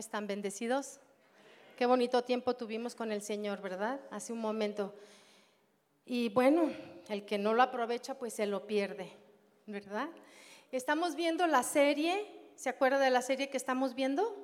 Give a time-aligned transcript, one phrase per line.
[0.00, 0.98] Están bendecidos?
[1.76, 4.00] Qué bonito tiempo tuvimos con el Señor, ¿verdad?
[4.10, 4.94] Hace un momento.
[6.04, 6.70] Y bueno,
[7.08, 9.12] el que no lo aprovecha, pues se lo pierde,
[9.66, 10.08] ¿verdad?
[10.72, 14.36] Estamos viendo la serie, ¿se acuerda de la serie que estamos viendo?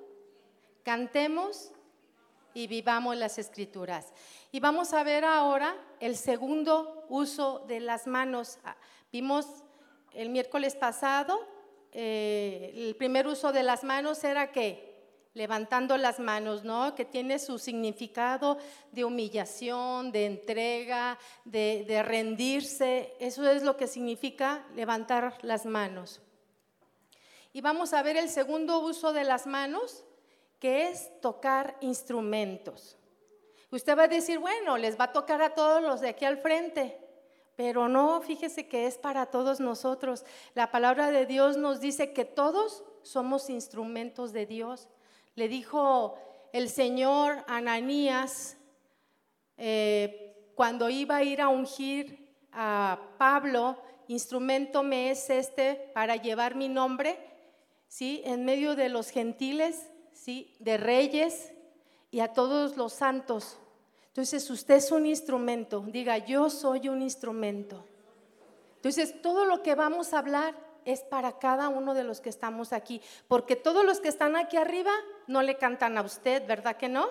[0.83, 1.73] Cantemos
[2.55, 4.13] y vivamos las escrituras.
[4.53, 8.59] Y vamos a ver ahora el segundo uso de las manos.
[8.63, 8.77] Ah,
[9.11, 9.47] vimos
[10.13, 11.39] el miércoles pasado,
[11.93, 14.86] eh, el primer uso de las manos era que
[15.37, 16.95] levantando las manos, ¿no?
[16.95, 18.57] Que tiene su significado
[18.91, 23.15] de humillación, de entrega, de, rendirse.
[23.21, 26.23] Eso es lo que significa levantar las manos.
[27.53, 30.05] Y vamos a ver el segundo uso de las manos,
[30.59, 32.97] que es tocar instrumentos.
[33.71, 36.39] Usted va a decir, bueno, les va a tocar a todos los de aquí al
[36.39, 36.99] frente,
[37.57, 40.25] pero no, fíjese que es para todos nosotros.
[40.55, 44.89] La palabra de Dios nos dice que todos somos instrumentos de Dios
[45.37, 46.19] le dijo
[46.53, 48.57] el Señor Ananías
[49.59, 53.77] eh, cuando iba a ir a ungir a Pablo,
[54.09, 57.19] instrumento me es este para llevar mi nombre,
[57.87, 58.23] ¿sí?
[58.25, 60.57] En medio de los gentiles, ¿sí?
[60.59, 61.53] De reyes
[62.11, 63.59] y a todos los santos.
[64.09, 65.85] Entonces, usted es un instrumento.
[65.87, 67.85] Diga, yo soy un instrumento.
[68.77, 70.55] Entonces, todo lo que vamos a hablar
[70.87, 74.57] es para cada uno de los que estamos aquí, porque todos los que están aquí
[74.57, 74.93] arriba
[75.27, 77.09] no le cantan a usted, ¿verdad que no?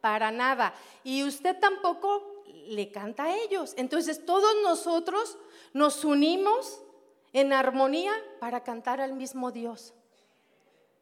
[0.00, 0.72] Para nada.
[1.04, 3.74] Y usted tampoco le canta a ellos.
[3.76, 5.36] Entonces todos nosotros
[5.74, 6.82] nos unimos
[7.32, 9.92] en armonía para cantar al mismo Dios.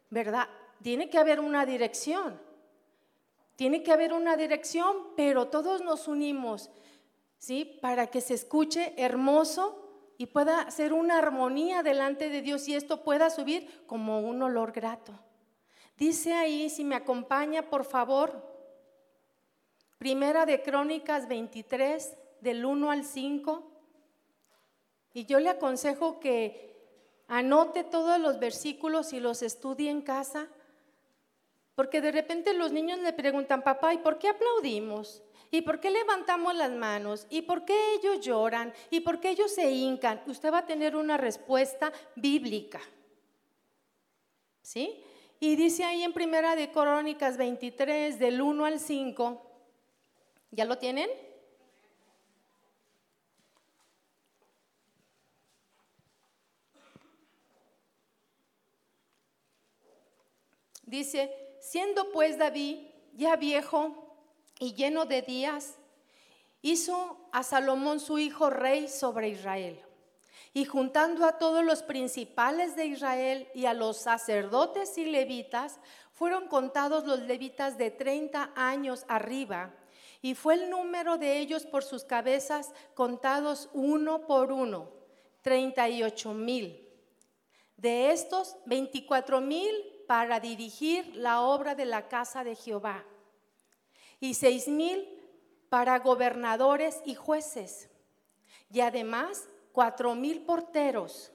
[0.09, 0.49] ¿Verdad?
[0.81, 2.41] Tiene que haber una dirección.
[3.55, 6.69] Tiene que haber una dirección, pero todos nos unimos,
[7.37, 7.77] ¿sí?
[7.81, 9.88] Para que se escuche hermoso
[10.19, 14.73] y pueda ser una armonía delante de Dios y esto pueda subir como un olor
[14.73, 15.17] grato.
[15.97, 18.45] Dice ahí, si me acompaña, por favor,
[19.97, 23.71] Primera de Crónicas 23, del 1 al 5.
[25.13, 26.75] Y yo le aconsejo que
[27.29, 30.49] anote todos los versículos y los estudie en casa,
[31.75, 35.23] porque de repente los niños le preguntan, papá, ¿y por qué aplaudimos?
[35.51, 37.25] ¿Y por qué levantamos las manos?
[37.29, 38.73] ¿Y por qué ellos lloran?
[38.91, 40.21] ¿Y por qué ellos se hincan?
[40.27, 42.79] Usted va a tener una respuesta bíblica.
[44.61, 45.03] ¿Sí?
[45.39, 49.41] Y dice ahí en Primera de Crónicas 23, del 1 al 5,
[50.51, 51.09] ¿ya lo tienen?
[60.89, 64.08] Dice, siendo pues David ya viejo,
[64.59, 65.77] y lleno de días,
[66.61, 69.81] hizo a Salomón su hijo rey sobre Israel.
[70.53, 75.79] Y juntando a todos los principales de Israel y a los sacerdotes y levitas,
[76.13, 79.73] fueron contados los levitas de 30 años arriba,
[80.21, 84.91] y fue el número de ellos por sus cabezas contados uno por uno,
[85.43, 86.85] 38 mil.
[87.77, 89.73] De estos, 24 mil
[90.09, 93.05] para dirigir la obra de la casa de Jehová
[94.19, 95.07] y seis mil
[95.69, 97.89] para gobernadores y jueces,
[98.71, 101.31] y además cuatro mil porteros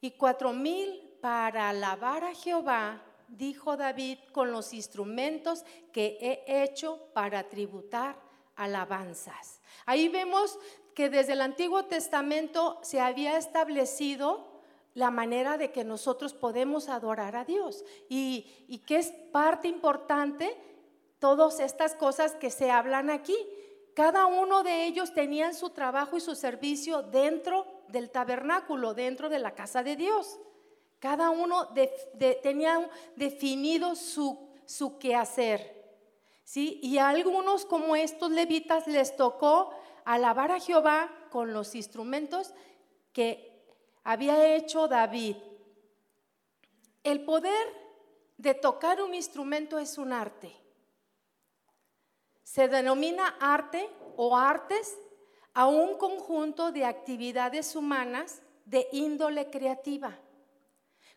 [0.00, 7.08] y cuatro mil para alabar a Jehová, dijo David, con los instrumentos que he hecho
[7.14, 8.16] para tributar
[8.56, 9.60] alabanzas.
[9.86, 10.58] Ahí vemos
[10.94, 14.50] que desde el Antiguo Testamento se había establecido
[14.94, 20.54] la manera de que nosotros podemos adorar a Dios y, y que es parte importante
[21.22, 23.36] todas estas cosas que se hablan aquí.
[23.94, 29.38] Cada uno de ellos tenían su trabajo y su servicio dentro del tabernáculo, dentro de
[29.38, 30.40] la casa de Dios.
[30.98, 31.68] Cada uno
[32.42, 35.80] tenía definido su, su quehacer.
[36.42, 36.80] ¿sí?
[36.82, 39.70] Y a algunos como estos levitas les tocó
[40.04, 42.52] alabar a Jehová con los instrumentos
[43.12, 43.62] que
[44.02, 45.36] había hecho David.
[47.04, 47.64] El poder
[48.38, 50.61] de tocar un instrumento es un arte.
[52.52, 54.98] Se denomina arte o artes
[55.54, 60.18] a un conjunto de actividades humanas de índole creativa,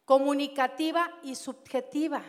[0.06, 2.24] comunicativa y subjetiva,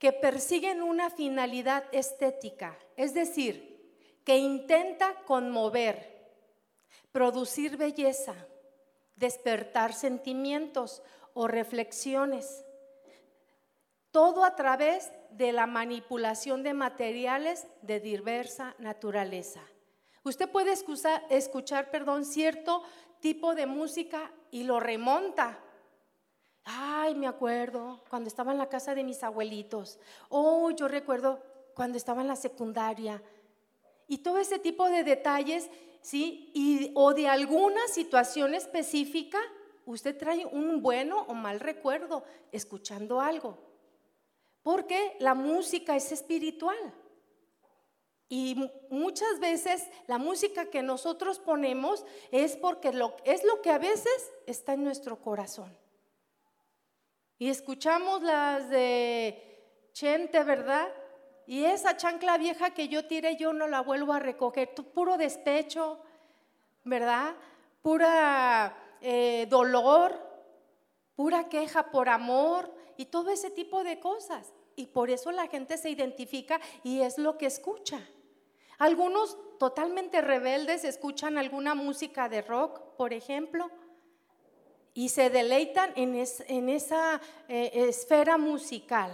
[0.00, 3.88] que persiguen una finalidad estética, es decir,
[4.24, 6.34] que intenta conmover,
[7.12, 8.34] producir belleza,
[9.14, 11.04] despertar sentimientos
[11.34, 12.64] o reflexiones,
[14.10, 19.60] todo a través de la manipulación de materiales de diversa naturaleza.
[20.24, 20.72] Usted puede
[21.30, 22.82] escuchar, perdón, cierto
[23.20, 25.58] tipo de música y lo remonta.
[26.64, 29.98] Ay, me acuerdo cuando estaba en la casa de mis abuelitos.
[30.28, 31.42] Oh, yo recuerdo
[31.74, 33.22] cuando estaba en la secundaria.
[34.06, 35.70] Y todo ese tipo de detalles,
[36.02, 36.50] ¿sí?
[36.54, 39.38] Y, o de alguna situación específica,
[39.86, 43.67] usted trae un bueno o mal recuerdo escuchando algo.
[44.62, 46.94] Porque la música es espiritual.
[48.28, 52.92] Y muchas veces la música que nosotros ponemos es porque
[53.24, 55.74] es lo que a veces está en nuestro corazón.
[57.38, 59.44] Y escuchamos las de
[59.92, 60.88] Chente, ¿verdad?
[61.46, 64.74] Y esa chancla vieja que yo tiré, yo no la vuelvo a recoger.
[64.74, 65.98] Puro despecho,
[66.84, 67.34] ¿verdad?
[67.80, 70.20] Pura eh, dolor,
[71.16, 74.52] pura queja por amor y todo ese tipo de cosas.
[74.76, 77.98] Y por eso la gente se identifica y es lo que escucha.
[78.78, 83.70] Algunos totalmente rebeldes escuchan alguna música de rock, por ejemplo,
[84.94, 86.16] y se deleitan en,
[86.68, 89.10] esa eh, esfera musical.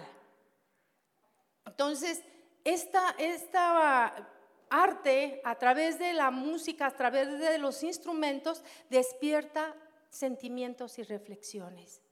[1.66, 2.22] Entonces,
[2.64, 4.30] esta, esta
[4.70, 9.74] arte, a través de la música, a través de los instrumentos, despierta
[10.08, 12.03] sentimientos y reflexiones.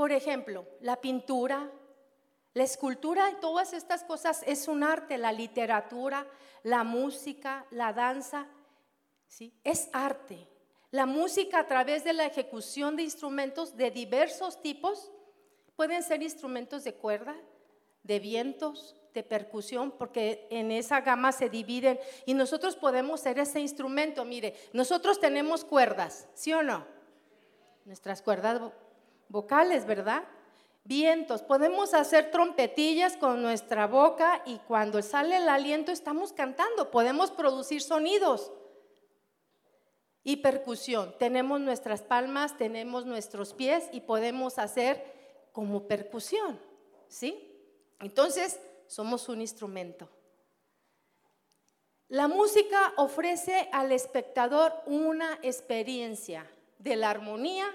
[0.00, 1.70] Por ejemplo, la pintura,
[2.54, 6.26] la escultura y todas estas cosas es un arte, la literatura,
[6.62, 8.46] la música, la danza,
[9.26, 9.52] ¿sí?
[9.62, 10.48] es arte.
[10.90, 15.12] La música a través de la ejecución de instrumentos de diversos tipos,
[15.76, 17.36] pueden ser instrumentos de cuerda,
[18.02, 23.60] de vientos, de percusión, porque en esa gama se dividen y nosotros podemos ser ese
[23.60, 24.24] instrumento.
[24.24, 26.86] Mire, nosotros tenemos cuerdas, ¿sí o no?
[27.84, 28.62] Nuestras cuerdas
[29.30, 30.24] vocales, ¿verdad?
[30.84, 31.42] vientos.
[31.42, 36.90] Podemos hacer trompetillas con nuestra boca y cuando sale el aliento estamos cantando.
[36.90, 38.52] Podemos producir sonidos.
[40.22, 41.14] Y percusión.
[41.18, 46.60] Tenemos nuestras palmas, tenemos nuestros pies y podemos hacer como percusión.
[47.08, 47.56] ¿Sí?
[48.00, 50.10] Entonces, somos un instrumento.
[52.08, 56.44] La música ofrece al espectador una experiencia
[56.78, 57.66] de la armonía,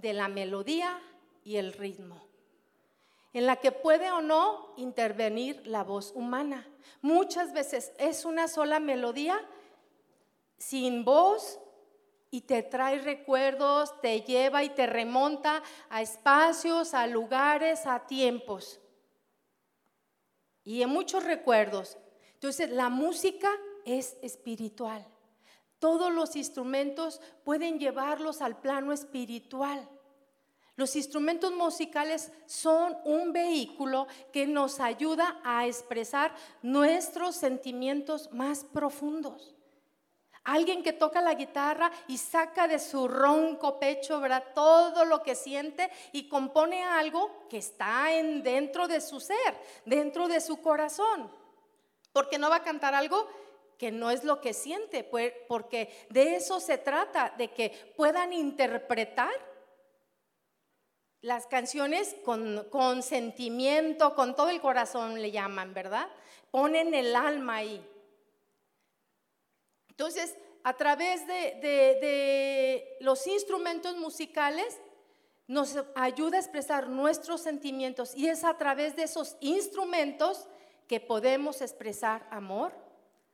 [0.00, 1.00] de la melodía
[1.44, 2.30] y el ritmo
[3.32, 6.66] en la que puede o no intervenir la voz humana.
[7.00, 9.40] Muchas veces es una sola melodía
[10.58, 11.58] sin voz
[12.30, 18.80] y te trae recuerdos, te lleva y te remonta a espacios, a lugares, a tiempos.
[20.64, 21.98] Y en muchos recuerdos.
[22.34, 23.50] Entonces, la música
[23.84, 25.04] es espiritual.
[25.80, 29.88] Todos los instrumentos pueden llevarlos al plano espiritual.
[30.76, 39.54] Los instrumentos musicales son un vehículo que nos ayuda a expresar nuestros sentimientos más profundos.
[40.44, 44.44] Alguien que toca la guitarra y saca de su ronco pecho ¿verdad?
[44.54, 50.28] todo lo que siente y compone algo que está en, dentro de su ser, dentro
[50.28, 51.30] de su corazón.
[52.12, 53.28] Porque no va a cantar algo
[53.80, 59.32] que no es lo que siente, porque de eso se trata, de que puedan interpretar
[61.22, 66.08] las canciones con, sentimiento, con todo el corazón le llaman, ¿verdad?
[66.50, 67.82] Ponen el alma ahí.
[69.88, 74.78] Entonces, a través de, los instrumentos musicales
[75.46, 80.48] nos ayuda a expresar nuestros sentimientos y es a través de esos instrumentos
[80.86, 82.89] que podemos expresar amor,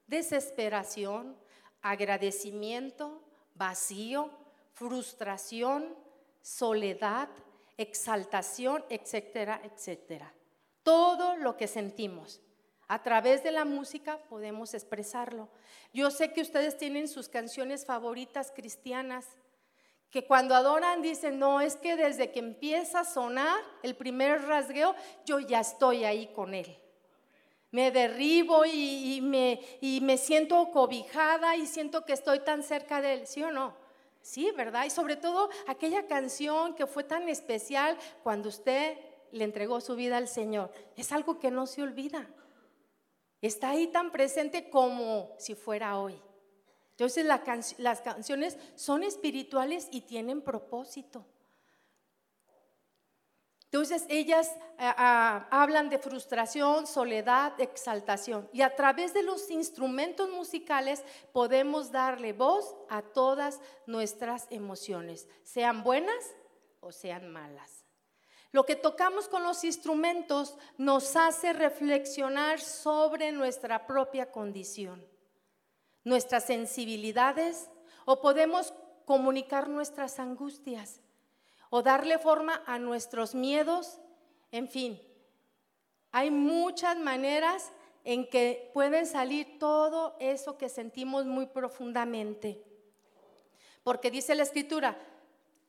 [0.07, 1.37] desesperación,
[1.83, 3.23] agradecimiento,
[3.55, 4.31] vacío,
[4.73, 5.95] frustración,
[6.43, 7.29] soledad,
[7.77, 10.33] exaltación, etcétera, etcétera.
[10.83, 12.41] Todo lo que sentimos.
[12.89, 15.49] A través de la música podemos expresarlo.
[15.93, 19.27] Yo sé que ustedes tienen sus canciones favoritas cristianas,
[20.11, 24.95] que cuando adoran dicen, no, es que desde que empieza a sonar el primer rasgueo,
[25.25, 26.79] yo ya estoy ahí con él.
[27.77, 33.13] Me derribo y, me, y me siento cobijada y siento que estoy tan cerca de
[33.13, 33.75] él, ¿sí o no?
[34.23, 34.87] Sí, ¿verdad?
[34.87, 38.97] Y sobre todo aquella canción que fue tan especial cuando usted
[39.31, 40.73] le entregó su vida al Señor.
[40.97, 42.27] Es algo que no se olvida.
[43.43, 46.19] Está ahí tan presente como si fuera hoy.
[46.93, 51.27] Entonces las canciones son espirituales y tienen propósito.
[53.67, 58.49] Entonces ellas eh, ah, hablan de frustración, soledad, exaltación.
[58.53, 65.83] Y a través de los instrumentos musicales podemos darle voz a todas nuestras emociones, sean
[65.83, 66.35] buenas
[66.81, 67.85] o sean malas.
[68.53, 75.05] Lo que tocamos con los instrumentos nos hace reflexionar sobre nuestra propia condición,
[76.05, 77.69] nuestras sensibilidades
[78.05, 78.73] o podemos
[79.05, 81.01] comunicar nuestras angustias
[81.71, 83.99] o darle forma a nuestros miedos,
[84.53, 85.01] en fin.
[86.13, 87.73] Hay muchas maneras
[88.05, 92.63] en que pueden salir todo eso que sentimos muy profundamente.
[93.83, 94.97] Porque dice la escritura,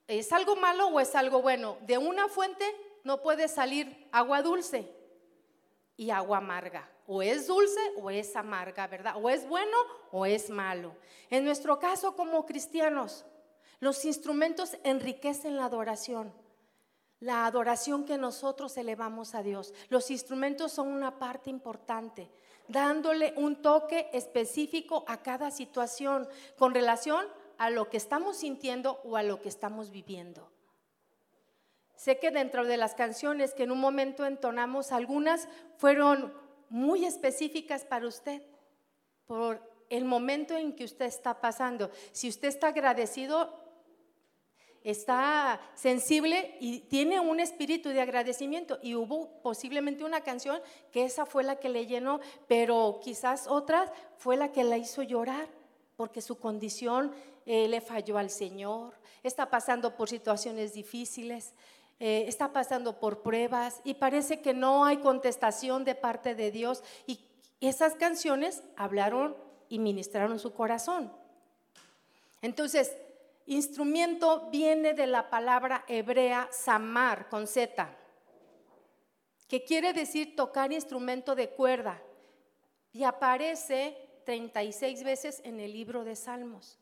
[0.08, 1.77] ¿es algo malo o es algo bueno?
[1.82, 2.66] De una fuente
[3.04, 4.92] no puede salir agua dulce
[5.98, 6.89] y agua amarga.
[7.08, 9.16] O es dulce o es amarga, ¿verdad?
[9.22, 9.77] O es bueno
[10.12, 10.96] o es malo.
[11.30, 13.25] En nuestro caso como cristianos,
[13.80, 16.34] los instrumentos enriquecen la adoración,
[17.20, 19.74] la adoración que nosotros elevamos a Dios.
[19.90, 22.30] Los instrumentos son una parte importante,
[22.68, 27.26] dándole un toque específico a cada situación con relación
[27.58, 30.50] a lo que estamos sintiendo o a lo que estamos viviendo.
[31.96, 36.34] Sé que dentro de las canciones que en un momento entonamos, algunas fueron
[36.70, 38.44] muy específicas para usted,
[39.26, 41.90] por el momento en que usted está pasando.
[42.12, 43.67] Si usted está agradecido,
[44.91, 48.79] está sensible y tiene un espíritu de agradecimiento.
[48.82, 53.91] Y hubo posiblemente una canción que esa fue la que le llenó, pero quizás otra
[54.17, 55.50] fue la que la hizo llorar,
[55.98, 57.12] porque su condición
[57.46, 61.53] eh, le falló al Señor, está pasando por situaciones difíciles.
[62.00, 66.84] Eh, está pasando por pruebas y parece que no hay contestación de parte de Dios
[67.08, 67.20] y
[67.60, 69.36] esas canciones hablaron
[69.67, 71.12] y ministraron su corazón.
[72.44, 72.96] Entonces,
[73.48, 77.88] Instrumento viene de la palabra hebrea samar con Z,
[79.48, 82.01] que quiere decir tocar instrumento de cuerda
[82.92, 86.77] y aparece 36 veces en el libro de Salmos.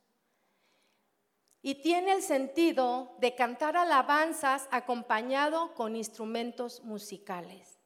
[1.61, 7.77] Y tiene el sentido de cantar alabanzas acompañado con instrumentos musicales.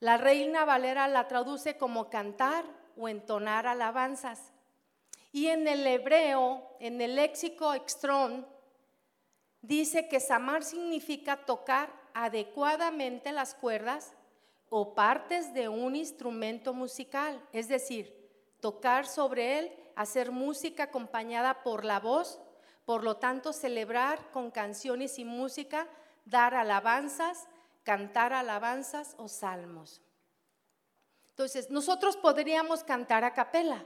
[0.00, 2.64] La reina Valera la traduce como cantar
[2.96, 4.52] o entonar alabanzas.
[5.32, 8.46] Y en el hebreo, en el léxico extrón,
[9.60, 14.14] dice que samar significa tocar adecuadamente las cuerdas
[14.70, 18.14] o partes de un instrumento musical, es decir,
[18.60, 22.40] tocar sobre él, hacer música acompañada por la voz,
[22.84, 25.86] por lo tanto celebrar con canciones y música,
[26.24, 27.48] dar alabanzas,
[27.82, 30.02] cantar alabanzas o salmos.
[31.30, 33.84] Entonces, nosotros podríamos cantar a capela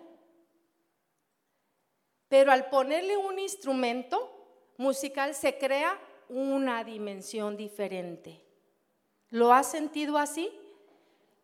[2.32, 4.32] pero al ponerle un instrumento
[4.78, 8.42] musical se crea una dimensión diferente.
[9.28, 10.50] ¿Lo has sentido así?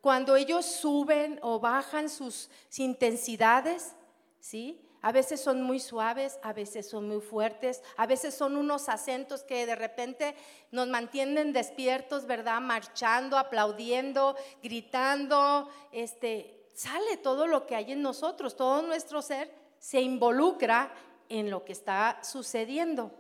[0.01, 3.97] Cuando ellos suben o bajan sus intensidades,
[4.41, 4.81] ¿sí?
[5.03, 9.43] A veces son muy suaves, a veces son muy fuertes, a veces son unos acentos
[9.43, 10.35] que de repente
[10.71, 12.63] nos mantienen despiertos, ¿verdad?
[12.63, 20.01] Marchando, aplaudiendo, gritando, este, sale todo lo que hay en nosotros, todo nuestro ser se
[20.01, 20.93] involucra
[21.29, 23.13] en lo que está sucediendo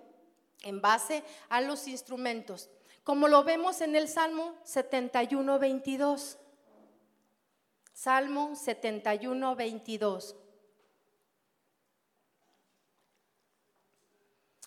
[0.63, 2.69] en base a los instrumentos,
[3.05, 6.39] como lo vemos en el Salmo 71, 22.
[7.93, 10.37] Salmo 71, 22.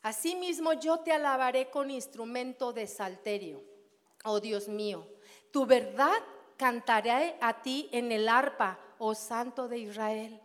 [0.04, 3.64] Asimismo yo te alabaré con instrumento de salterio,
[4.26, 5.08] oh Dios mío.
[5.52, 6.18] Tu verdad
[6.58, 10.42] cantaré a ti en el arpa, oh Santo de Israel.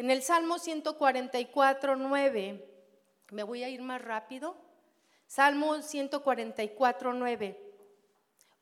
[0.00, 2.66] En el Salmo 144, 9,
[3.32, 4.56] me voy a ir más rápido.
[5.26, 7.74] Salmo 144, 9.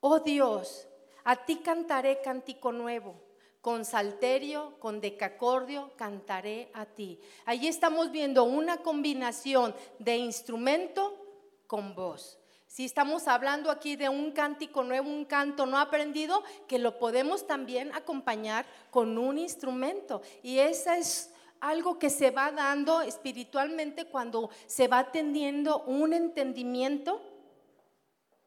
[0.00, 0.88] Oh Dios,
[1.22, 3.22] a ti cantaré cántico nuevo,
[3.60, 7.20] con salterio, con decacordio, cantaré a ti.
[7.44, 11.24] Allí estamos viendo una combinación de instrumento
[11.68, 12.36] con voz.
[12.68, 17.46] Si estamos hablando aquí de un cántico nuevo, un canto no aprendido, que lo podemos
[17.46, 20.20] también acompañar con un instrumento.
[20.42, 27.22] Y esa es algo que se va dando espiritualmente cuando se va teniendo un entendimiento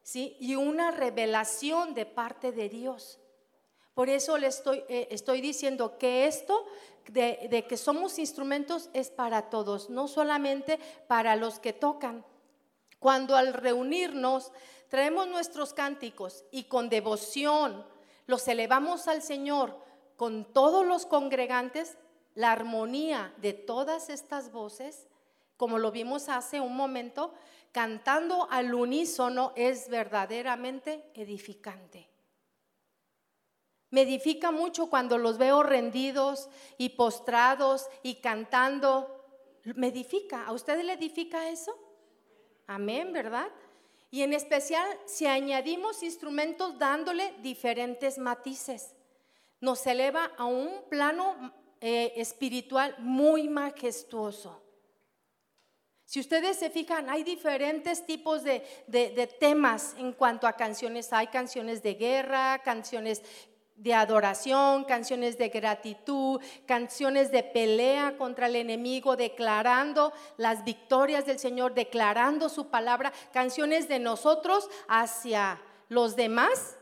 [0.04, 0.36] ¿sí?
[0.38, 3.18] y una revelación de parte de Dios.
[3.92, 6.64] Por eso le estoy, eh, diciendo que esto
[7.08, 12.24] de que somos instrumentos es para todos, no solamente para los que tocan.
[13.02, 14.52] Cuando al reunirnos
[14.88, 17.84] traemos nuestros cánticos y con devoción
[18.28, 19.76] los elevamos al Señor
[20.16, 21.98] con todos los congregantes,
[22.36, 25.08] la armonía de todas estas voces,
[25.56, 27.34] como lo vimos hace un momento,
[27.72, 32.08] cantando al unísono es verdaderamente edificante.
[33.90, 39.58] Me edifica mucho cuando los veo rendidos y postrados y cantando.
[39.74, 40.46] Me edifica.
[40.46, 41.76] ¿A usted le edifica eso?
[42.72, 43.48] Amén, ¿verdad?
[44.10, 48.94] Y en especial si añadimos instrumentos dándole diferentes matices,
[49.60, 51.52] nos eleva a un plano
[51.82, 54.62] eh, espiritual muy majestuoso.
[56.06, 61.12] Si ustedes se fijan, hay diferentes tipos de, de, temas en cuanto a canciones.
[61.12, 63.22] Hay canciones de guerra, canciones
[63.76, 71.38] de adoración, canciones de gratitud, canciones de pelea contra el enemigo, declarando las victorias del
[71.38, 76.76] Señor, declarando su palabra, canciones de nosotros hacia los demás,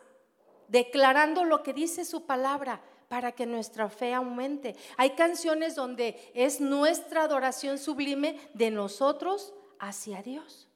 [0.68, 4.76] declarando lo que dice su palabra para que nuestra fe aumente.
[4.96, 10.68] Hay canciones donde es nuestra adoración sublime de nosotros hacia Dios.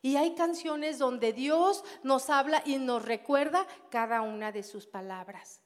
[0.00, 5.61] Y hay canciones donde Dios nos habla y nos recuerda cada una de sus palabras.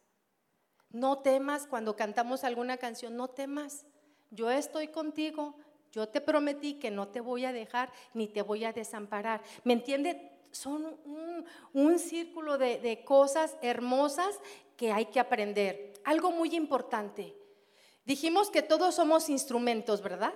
[0.96, 3.84] No temas cuando cantamos alguna canción, no temas.
[4.30, 5.54] Yo estoy contigo.
[5.92, 9.42] Yo te prometí que no te voy a dejar ni te voy a desamparar.
[9.62, 10.32] ¿Me entiende?
[10.52, 10.96] Son
[11.74, 14.40] un, círculo de, de cosas hermosas
[14.78, 15.92] que hay que aprender.
[16.02, 17.36] Algo muy importante.
[18.06, 20.32] Dijimos que todos somos instrumentos, ¿verdad?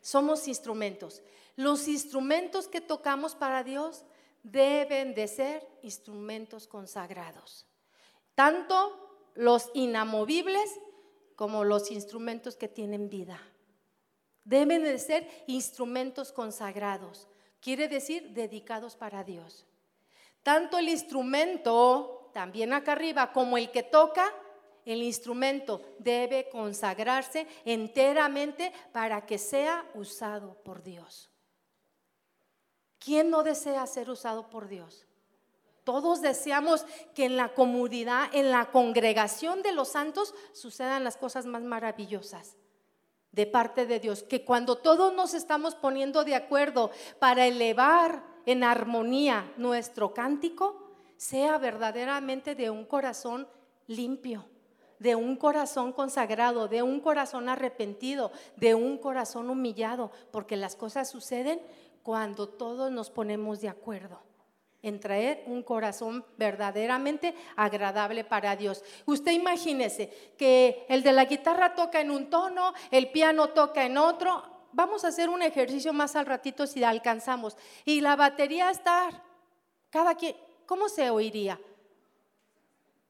[0.00, 1.22] Somos instrumentos.
[1.56, 4.04] Los instrumentos que tocamos para Dios
[4.44, 7.66] deben de ser instrumentos consagrados.
[8.36, 9.01] Tanto
[9.34, 10.80] los inamovibles
[11.36, 13.40] como los instrumentos que tienen vida.
[14.44, 17.28] Deben de ser instrumentos consagrados,
[17.60, 19.66] quiere decir dedicados para Dios.
[20.42, 24.32] Tanto el instrumento, también acá arriba, como el que toca,
[24.84, 31.30] el instrumento debe consagrarse enteramente para que sea usado por Dios.
[32.98, 35.06] ¿Quién no desea ser usado por Dios?
[35.84, 41.44] Todos deseamos que en la comunidad, en la congregación de los santos, sucedan las cosas
[41.46, 42.56] más maravillosas
[43.32, 44.22] de parte de Dios.
[44.22, 51.58] Que cuando todos nos estamos poniendo de acuerdo para elevar en armonía nuestro cántico, sea
[51.58, 53.48] verdaderamente de un corazón
[53.88, 54.44] limpio,
[55.00, 61.10] de un corazón consagrado, de un corazón arrepentido, de un corazón humillado, porque las cosas
[61.10, 61.60] suceden
[62.04, 64.20] cuando todos nos ponemos de acuerdo
[64.82, 68.82] en traer un corazón verdaderamente agradable para Dios.
[69.06, 73.96] Usted imagínese que el de la guitarra toca en un tono, el piano toca en
[73.96, 74.42] otro.
[74.72, 77.56] Vamos a hacer un ejercicio más al ratito si alcanzamos.
[77.84, 79.22] Y la batería está,
[79.90, 81.58] cada quien, ¿cómo se oiría?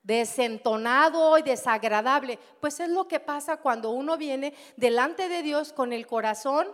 [0.03, 2.39] desentonado y desagradable.
[2.61, 6.69] Pues es lo que pasa cuando uno viene delante de Dios con el corazón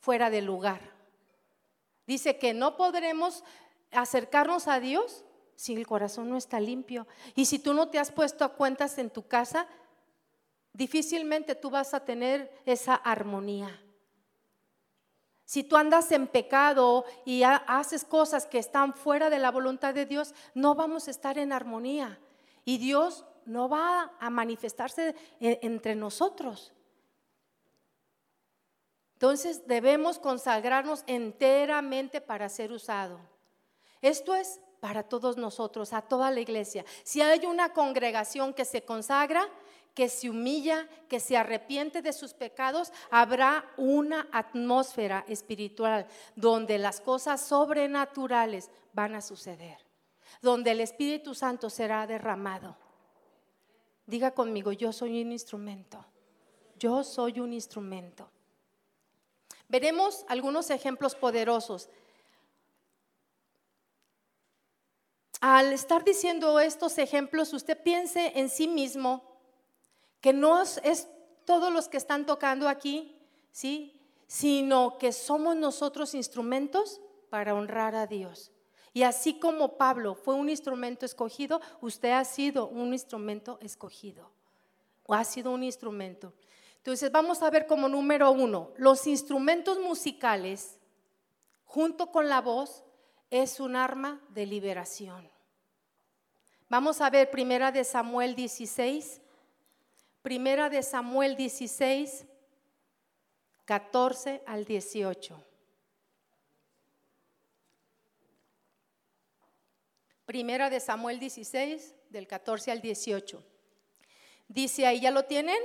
[0.00, 0.80] fuera de lugar.
[2.06, 3.44] Dice que no podremos
[3.94, 5.24] acercarnos a Dios
[5.56, 7.06] si el corazón no está limpio.
[7.34, 9.66] Y si tú no te has puesto a cuentas en tu casa,
[10.72, 13.80] difícilmente tú vas a tener esa armonía.
[15.44, 20.06] Si tú andas en pecado y haces cosas que están fuera de la voluntad de
[20.06, 22.18] Dios, no vamos a estar en armonía.
[22.64, 26.72] Y Dios no va a manifestarse e, entre nosotros.
[29.14, 33.20] Entonces debemos consagrarnos enteramente para ser usado.
[34.04, 36.84] Esto es para todos nosotros, a toda la iglesia.
[37.04, 39.48] Si hay una congregación que se consagra,
[39.94, 47.00] que se humilla, que se arrepiente de sus pecados, habrá una atmósfera espiritual donde las
[47.00, 49.78] cosas sobrenaturales van a suceder,
[50.42, 52.76] donde el Espíritu Santo será derramado.
[54.04, 56.04] Diga conmigo, yo soy un instrumento.
[56.78, 58.28] Yo soy un instrumento.
[59.66, 61.88] Veremos algunos ejemplos poderosos
[65.46, 69.22] al estar diciendo estos ejemplos, usted piense en sí mismo
[70.22, 71.06] que no es,
[71.44, 73.14] todos los que están tocando aquí,
[73.52, 74.00] ¿sí?
[74.26, 78.52] Sino que somos nosotros instrumentos para honrar a Dios.
[78.94, 84.30] Y así como Pablo fue un instrumento escogido, usted ha sido un instrumento escogido.
[85.04, 86.32] O ha sido un instrumento.
[86.78, 90.80] Entonces vamos a ver como número uno, los instrumentos musicales
[91.66, 92.82] junto con la voz
[93.28, 95.33] es un arma de liberación.
[96.68, 99.20] Vamos a ver Primera de Samuel 16.
[100.22, 102.24] Primera de Samuel 16,
[103.66, 105.44] 14 al 18.
[110.24, 113.44] Primera de Samuel 16, del 14 al 18.
[114.48, 115.58] Dice ahí, ¿ya lo tienen?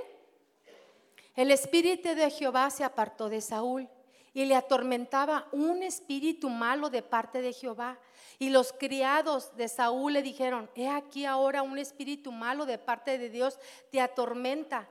[1.38, 3.88] El espíritu de Jehová se apartó de Saúl
[4.34, 7.98] y le atormentaba un espíritu malo de parte de Jehová.
[8.42, 13.18] Y los criados de Saúl le dijeron, he aquí ahora un espíritu malo de parte
[13.18, 13.60] de Dios
[13.92, 14.88] te atormenta.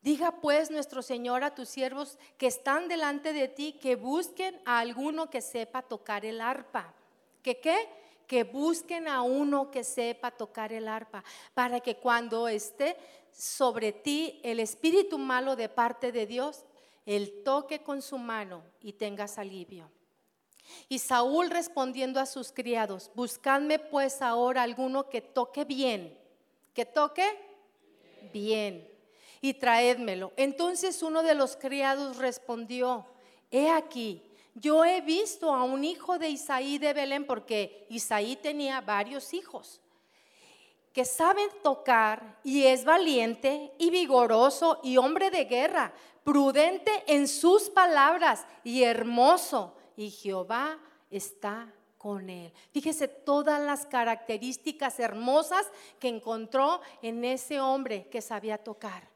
[0.00, 4.78] Diga pues nuestro Señor a tus siervos que están delante de ti que busquen a
[4.78, 6.94] alguno que sepa tocar el arpa.
[7.42, 7.76] ¿Que qué?
[8.26, 11.22] Que busquen a uno que sepa tocar el arpa,
[11.54, 12.96] para que cuando esté
[13.30, 16.64] sobre ti el espíritu malo de parte de Dios,
[17.04, 19.90] él toque con su mano y tengas alivio.
[20.88, 26.16] Y Saúl respondiendo a sus criados, buscadme pues ahora alguno que toque bien,
[26.74, 27.24] que toque
[28.32, 28.88] bien,
[29.40, 30.32] y traédmelo.
[30.36, 33.06] Entonces uno de los criados respondió,
[33.50, 34.22] he aquí,
[34.54, 39.80] yo he visto a un hijo de Isaí de Belén, porque Isaí tenía varios hijos
[40.96, 45.92] que saben tocar y es valiente y vigoroso y hombre de guerra,
[46.24, 49.75] prudente en sus palabras y hermoso.
[49.96, 50.78] Y Jehová
[51.10, 52.52] está con él.
[52.72, 55.66] Fíjese todas las características hermosas
[55.98, 59.08] que encontró en ese hombre que sabía tocar.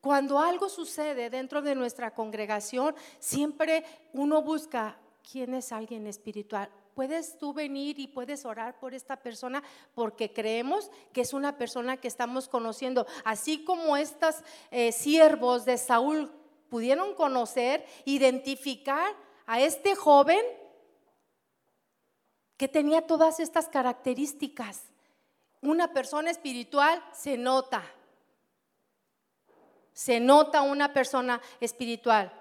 [0.00, 7.36] Cuando algo sucede dentro de nuestra congregación, siempre uno busca quién es alguien espiritual puedes
[7.36, 9.62] tú venir y puedes orar por esta persona
[9.94, 13.06] porque creemos que es una persona que estamos conociendo.
[13.22, 14.36] Así como estos
[14.70, 16.32] eh, siervos de Saúl
[16.70, 19.14] pudieron conocer, identificar
[19.46, 20.44] a este joven
[22.56, 24.82] que tenía todas estas características.
[25.60, 27.82] Una persona espiritual se nota.
[29.92, 32.32] Se nota una persona espiritual.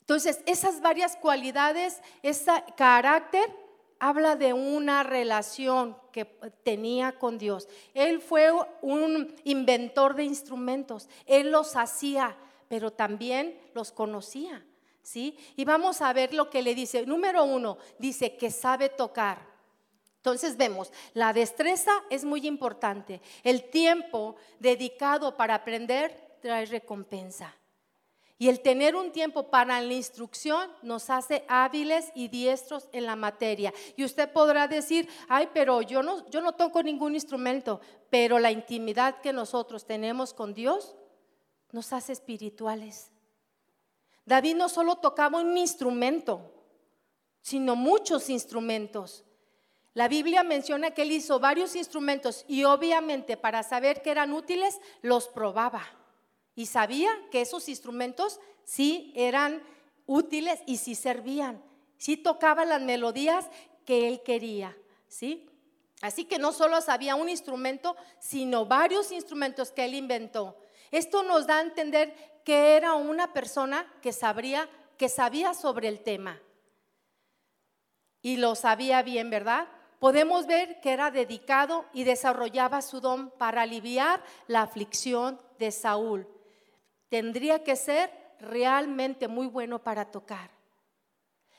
[0.00, 3.48] Entonces, esas varias cualidades, ese carácter,
[4.00, 6.24] habla de una relación que
[6.64, 7.68] tenía con Dios.
[7.94, 12.36] Él fue un inventor de instrumentos, él los hacía,
[12.70, 14.64] pero también los conocía.
[15.02, 15.36] ¿Sí?
[15.56, 17.04] Y vamos a ver lo que le dice.
[17.04, 19.44] Número uno, dice que sabe tocar.
[20.18, 23.20] Entonces vemos, la destreza es muy importante.
[23.42, 27.56] El tiempo dedicado para aprender trae recompensa.
[28.38, 33.16] Y el tener un tiempo para la instrucción nos hace hábiles y diestros en la
[33.16, 33.74] materia.
[33.96, 37.80] Y usted podrá decir, ay, pero yo no, yo no toco ningún instrumento,
[38.10, 40.94] pero la intimidad que nosotros tenemos con Dios
[41.72, 43.10] nos hace espirituales.
[44.24, 46.52] David no solo tocaba un instrumento,
[47.42, 49.24] sino muchos instrumentos.
[49.94, 54.78] La Biblia menciona que él hizo varios instrumentos y obviamente para saber que eran útiles
[55.02, 55.82] los probaba
[56.54, 59.62] y sabía que esos instrumentos sí eran
[60.06, 61.62] útiles y sí servían,
[61.96, 63.48] sí tocaban las melodías
[63.84, 64.76] que él quería,
[65.08, 65.48] ¿sí?
[66.02, 70.56] Así que no solo sabía un instrumento, sino varios instrumentos que él inventó.
[70.90, 76.00] Esto nos da a entender que era una persona que sabría, que sabía sobre el
[76.00, 76.40] tema.
[78.22, 79.68] Y lo sabía bien, ¿verdad?
[79.98, 86.26] Podemos ver que era dedicado y desarrollaba su don para aliviar la aflicción de Saúl
[87.10, 90.50] tendría que ser realmente muy bueno para tocar.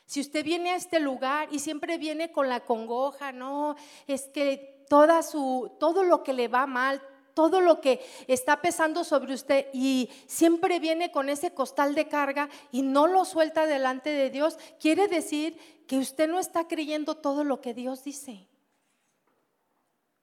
[0.04, 3.76] Si usted viene a este lugar y siempre viene con la congoja, no,
[4.08, 7.00] es que toda su, todo lo que le va mal,
[7.34, 12.48] todo lo que está pesando sobre usted y siempre viene con ese costal de carga
[12.70, 17.44] y no lo suelta delante de Dios, quiere decir que usted no está creyendo todo
[17.44, 18.48] lo que Dios dice.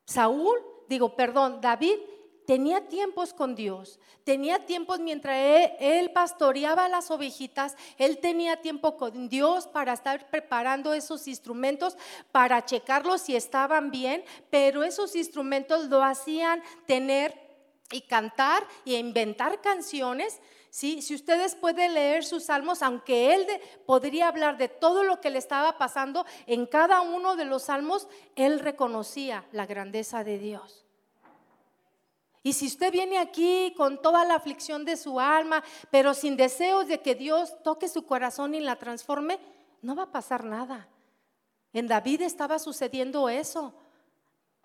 [0.05, 1.97] Saúl, digo, perdón, David
[2.49, 5.37] tenía tiempos con Dios, tenía tiempos mientras
[5.79, 11.95] él, pastoreaba las ovejitas, él tenía tiempo con Dios para estar preparando esos instrumentos,
[12.31, 17.39] para checarlos si estaban bien, pero esos instrumentos lo hacían tener
[17.91, 20.41] y cantar y inventar canciones.
[20.71, 21.03] ¿sí?
[21.03, 23.45] Si ustedes pueden leer sus salmos, aunque él
[23.85, 28.07] podría hablar de todo lo que le estaba pasando, en cada uno de los salmos
[28.35, 30.88] él reconocía la grandeza de Dios.
[32.41, 36.87] Y si usted viene aquí con toda la aflicción de su alma, pero sin deseos
[36.87, 39.39] de que Dios toque su corazón y la transforme,
[39.81, 40.87] no va a pasar nada.
[41.73, 43.73] En David estaba sucediendo eso.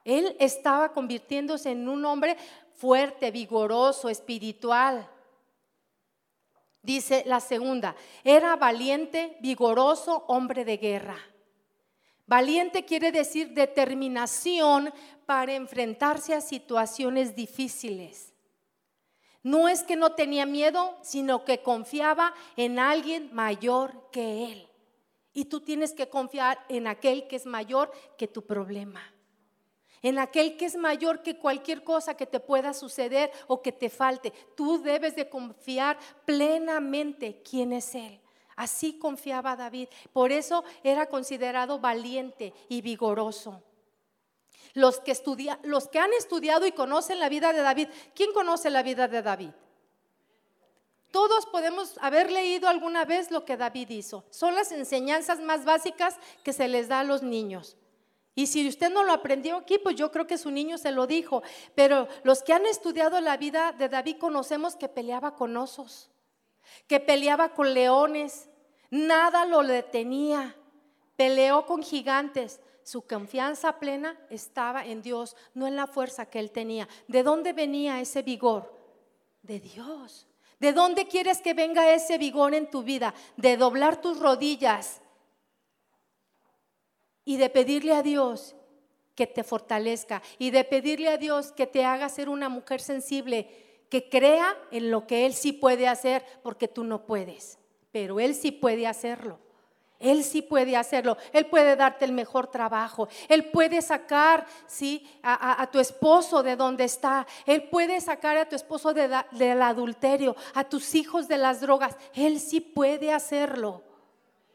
[0.05, 2.37] Él estaba convirtiéndose en un hombre
[2.77, 5.09] fuerte, vigoroso, espiritual.
[6.83, 11.17] Dice la segunda, era valiente, vigoroso, hombre de guerra.
[12.27, 14.93] Valiente quiere decir determinación
[15.27, 18.33] para enfrentarse a situaciones difíciles.
[19.43, 24.69] No es que no tenía miedo, sino que confiaba en alguien mayor que él.
[25.35, 29.03] Y tú tienes que confiar en aquel que es mayor que tu problema.
[30.05, 33.89] en aquel que es mayor que cualquier cosa que te pueda suceder o que te
[33.89, 34.35] falte.
[34.55, 38.21] Tú debes de confiar plenamente quién es Él.
[38.57, 39.89] Así confiaba David.
[40.13, 43.63] Por eso era considerado valiente y vigoroso.
[44.75, 45.17] Los que,
[45.63, 49.23] los que han estudiado y conocen la vida de David, ¿quién conoce la vida de
[49.23, 49.51] David?
[51.13, 54.25] Todos podemos haber leído alguna vez lo que David hizo.
[54.31, 57.77] Son las enseñanzas más básicas que se les da a los niños.
[58.35, 61.07] Y si usted no lo aprendió aquí, pues yo creo que su niño se lo
[61.07, 61.45] dijo.
[61.77, 66.11] Pero los que han estudiado la vida de David conocemos que peleaba con osos,
[66.87, 68.49] que peleaba con leones,
[68.91, 70.57] nada lo detenía,
[71.17, 72.61] peleó con gigantes.
[72.83, 76.89] Su confianza plena estaba en Dios, no en la fuerza que él tenía.
[77.09, 78.73] ¿De dónde venía ese vigor?
[79.43, 80.27] De Dios.
[80.61, 83.15] ¿De dónde quieres que venga ese vigor en tu vida?
[83.37, 85.01] De doblar tus rodillas
[87.25, 88.55] y de pedirle a Dios
[89.15, 93.64] que te fortalezca y de pedirle a Dios que te haga ser una mujer sensible,
[93.89, 97.59] que crea en lo que Él sí puede hacer, porque tú no puedes,
[97.93, 99.39] pero Él sí puede hacerlo.
[100.05, 101.17] Él sí puede hacerlo.
[101.33, 103.09] Él puede darte el mejor trabajo.
[103.29, 105.09] Él puede sacar ¿sí?
[105.23, 107.27] a, tu esposo de donde está.
[107.47, 111.97] Él puede sacar a tu esposo del adulterio, a tus hijos de las drogas.
[112.15, 113.83] Él sí puede hacerlo.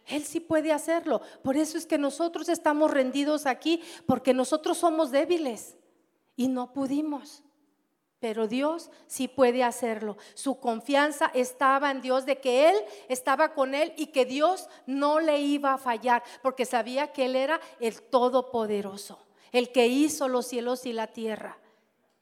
[0.06, 1.22] Él sí puede hacerlo.
[1.44, 5.78] Por eso es que nosotros estamos rendidos aquí, porque nosotros somos débiles
[6.36, 7.44] y no pudimos.
[8.20, 10.18] Pero Dios sí puede hacerlo.
[10.34, 12.76] Su confianza estaba en Dios de que Él
[13.08, 17.36] estaba con Él y que Dios no le iba a fallar, porque sabía que Él
[17.36, 19.20] era el Todopoderoso,
[19.52, 21.58] el que hizo los cielos y la tierra.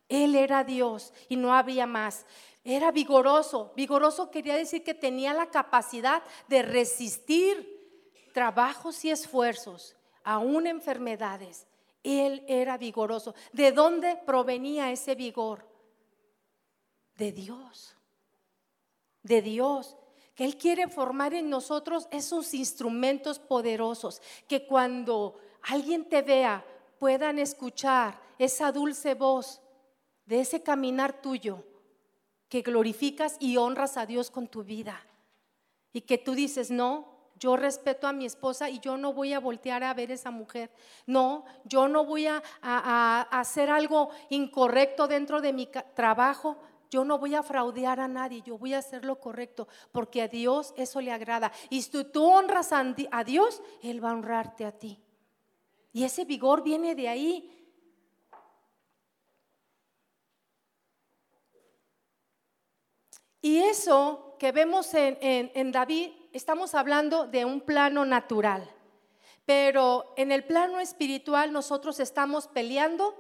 [0.08, 2.26] Él era Dios y no había más.
[2.64, 3.74] Era vigoroso.
[3.76, 7.76] Vigoroso quería decir que tenía la capacidad de resistir
[8.34, 11.66] trabajos y esfuerzos, aún enfermedades,
[12.04, 13.36] él era vigoroso.
[13.52, 15.66] ¿De dónde provenía ese vigor?
[17.18, 17.96] De Dios.
[19.24, 19.98] De Dios.
[20.36, 26.64] Que Él quiere formar en nosotros esos instrumentos poderosos que cuando alguien te vea
[27.00, 29.62] puedan escuchar esa dulce voz
[30.26, 31.64] de ese caminar tuyo
[32.50, 35.06] que glorificas y honras a Dios con tu vida.
[35.94, 39.40] Y que tú dices, no, yo respeto a mi esposa y yo no voy a
[39.40, 40.72] voltear a ver a esa mujer.
[41.06, 42.42] No, yo no voy a,
[43.32, 46.58] hacer algo incorrecto dentro de mi trabajo.
[46.90, 50.28] Yo no voy a fraudear a nadie, yo voy a hacer lo correcto, porque a
[50.28, 51.52] Dios eso le agrada.
[51.70, 55.04] Y si tú honras a Dios, Él va a honrarte a ti.
[55.92, 57.54] Y ese vigor viene de ahí.
[63.42, 68.70] Y eso que vemos en David estamos hablando de un plano natural,
[69.46, 73.16] pero en el plano espiritual nosotros estamos peleando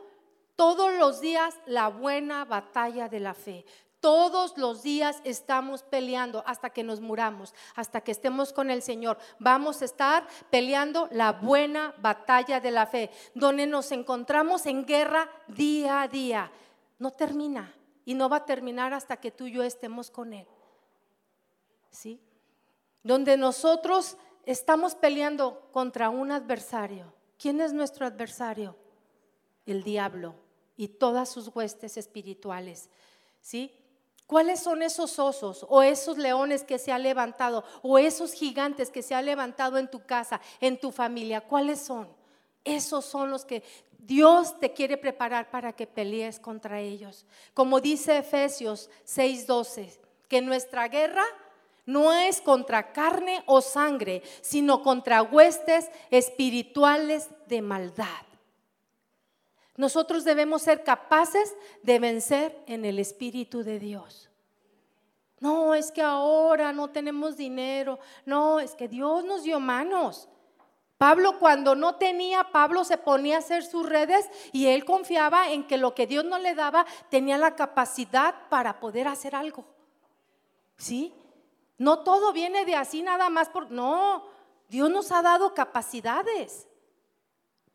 [0.57, 3.65] todos los días la buena batalla de la fe.
[4.01, 9.17] Todos los días estamos peleando hasta que nos muramos, hasta que estemos con el Señor.
[9.39, 15.29] Vamos a estar peleando la buena batalla de la fe, donde nos encontramos en guerra
[15.47, 16.51] día a día.
[16.99, 20.47] No termina y no va a terminar hasta que tú y yo estemos con Él.
[21.89, 22.21] ¿Sí?
[23.07, 27.13] donde nosotros estamos peleando contra un adversario.
[27.39, 28.75] ¿Quién es nuestro adversario?
[29.65, 30.35] El diablo
[30.77, 32.89] y todas sus huestes espirituales.
[33.41, 33.73] ¿Sí?
[34.27, 39.01] ¿Cuáles son esos osos o esos leones que se han levantado o esos gigantes que
[39.01, 41.41] se han levantado en tu casa, en tu familia?
[41.41, 42.09] ¿Cuáles son?
[42.63, 43.63] Esos son los que
[43.97, 47.25] Dios te quiere preparar para que pelees contra ellos.
[47.53, 51.23] Como dice Efesios 6:12, que nuestra guerra
[51.85, 58.26] no es contra carne o sangre, sino contra huestes espirituales de maldad.
[59.77, 64.29] Nosotros debemos ser capaces de vencer en el Espíritu de Dios.
[65.39, 67.99] No, es que ahora no tenemos dinero.
[68.25, 70.27] No, es que Dios nos dio manos.
[70.97, 75.67] Pablo cuando no tenía, Pablo se ponía a hacer sus redes y él confiaba en
[75.67, 79.63] que lo que Dios no le daba tenía la capacidad para poder hacer algo.
[80.75, 81.13] ¿Sí?
[81.77, 83.69] No todo viene de así nada más por...
[83.69, 84.25] No,
[84.69, 86.67] Dios nos ha dado capacidades.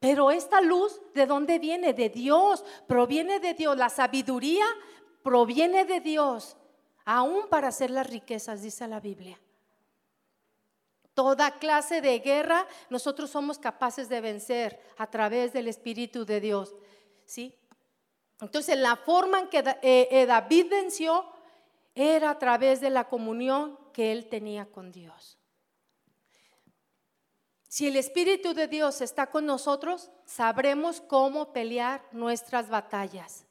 [0.02, 1.92] Pero esta luz, ¿de dónde viene?
[1.92, 3.76] De Dios, proviene de Dios.
[3.76, 4.64] La sabiduría
[5.22, 6.56] proviene de Dios,
[7.04, 9.38] aún para hacer las riquezas, dice la Biblia.
[11.14, 16.74] Toda clase de guerra nosotros somos capaces de vencer a través del Espíritu de Dios.
[17.24, 17.54] ¿sí?
[18.40, 21.24] Entonces, la forma en que eh, eh, David venció
[21.94, 25.38] era a través de la comunión que él tenía con Dios.
[27.72, 33.46] Si el Espíritu de Dios está con nosotros, sabremos cómo pelear nuestras batallas.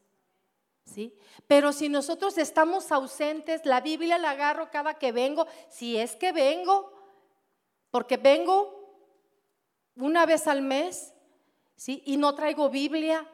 [0.85, 1.17] ¿Sí?
[1.47, 6.33] Pero si nosotros estamos ausentes, la Biblia la agarro cada que vengo, si es que
[6.33, 6.93] vengo,
[7.89, 8.93] porque vengo
[9.95, 11.15] una vez al mes,
[11.75, 12.03] ¿sí?
[12.05, 13.27] Y no traigo Biblia.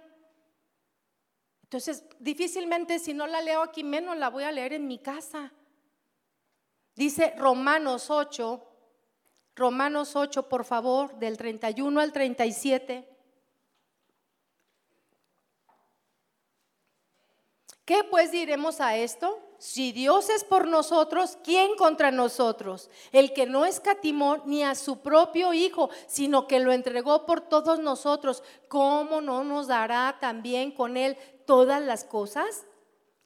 [1.63, 5.51] Entonces, difícilmente si no la leo aquí, menos la voy a leer en mi casa.
[6.95, 8.66] Dice Romanos 8,
[9.57, 13.09] Romanos 8, por favor, del 31 al 37.
[17.83, 19.39] ¿Qué pues diremos a esto?
[19.57, 22.91] Si Dios es por nosotros, ¿quién contra nosotros?
[23.11, 27.79] El que no escatimó ni a su propio Hijo, sino que lo entregó por todos
[27.79, 31.17] nosotros, ¿cómo no nos dará también con él
[31.47, 32.67] todas las cosas?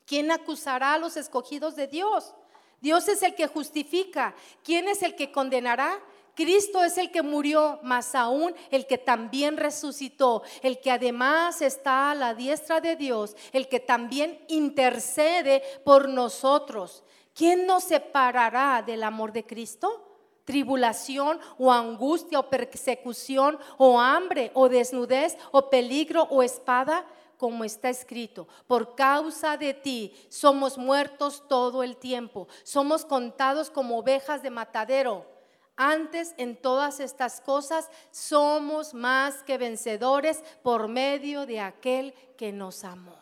[0.05, 2.33] ¿Quién acusará a los escogidos de Dios?
[2.79, 4.33] Dios es el que justifica.
[4.63, 6.01] ¿Quién es el que condenará?
[6.35, 12.11] Cristo es el que murió, más aún el que también resucitó, el que además está
[12.11, 17.03] a la diestra de Dios, el que también intercede por nosotros.
[17.33, 20.07] ¿Quién nos separará del amor de Cristo?
[20.43, 27.05] tribulación o angustia o persecución o hambre o desnudez o peligro o espada,
[27.37, 33.97] como está escrito, por causa de ti somos muertos todo el tiempo, somos contados como
[33.97, 35.30] ovejas de matadero.
[35.83, 42.83] Antes en todas estas cosas somos más que vencedores por medio de aquel que nos
[42.83, 43.17] amó.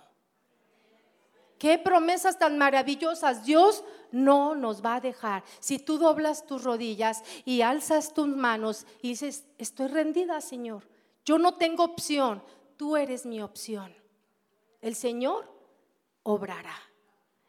[1.57, 3.45] Qué promesas tan maravillosas.
[3.45, 5.45] Dios no nos va a dejar.
[5.61, 10.85] Si tú doblas tus rodillas y alzas tus manos y dices, estoy rendida, Señor.
[11.23, 12.43] Yo no tengo opción.
[12.75, 13.95] Tú eres mi opción.
[14.81, 15.49] El Señor
[16.23, 16.75] obrará.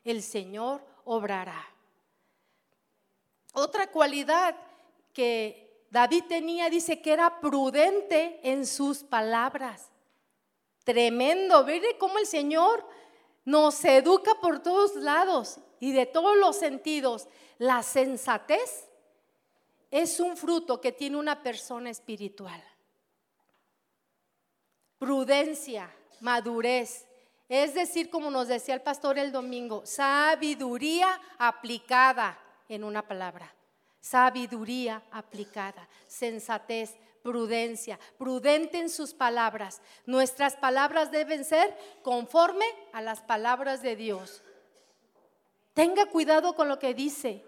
[0.05, 1.67] El Señor obrará.
[3.53, 4.55] Otra cualidad
[5.13, 9.91] que David tenía, dice que era prudente en sus palabras.
[10.85, 12.87] Tremendo, ¿Ve cómo el Señor
[13.45, 17.29] nos educa por todos lados y de todos los sentidos.
[17.59, 18.89] La sensatez
[19.91, 22.63] es un fruto que tiene una persona espiritual.
[24.99, 27.07] Prudencia, madurez,
[27.49, 33.53] es decir, como nos decía el pastor el domingo, sabiduría aplicada en una palabra
[34.01, 39.81] sabiduría aplicada, sensatez, prudencia, prudente en sus palabras.
[40.07, 44.43] Nuestras palabras deben ser conforme a las palabras de Dios.
[45.75, 47.45] Tenga cuidado con lo que dice.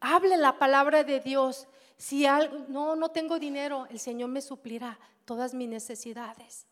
[0.00, 1.66] Hable la palabra de Dios.
[1.96, 6.66] Si algo, no, no tengo dinero, el Señor me suplirá todas mis necesidades.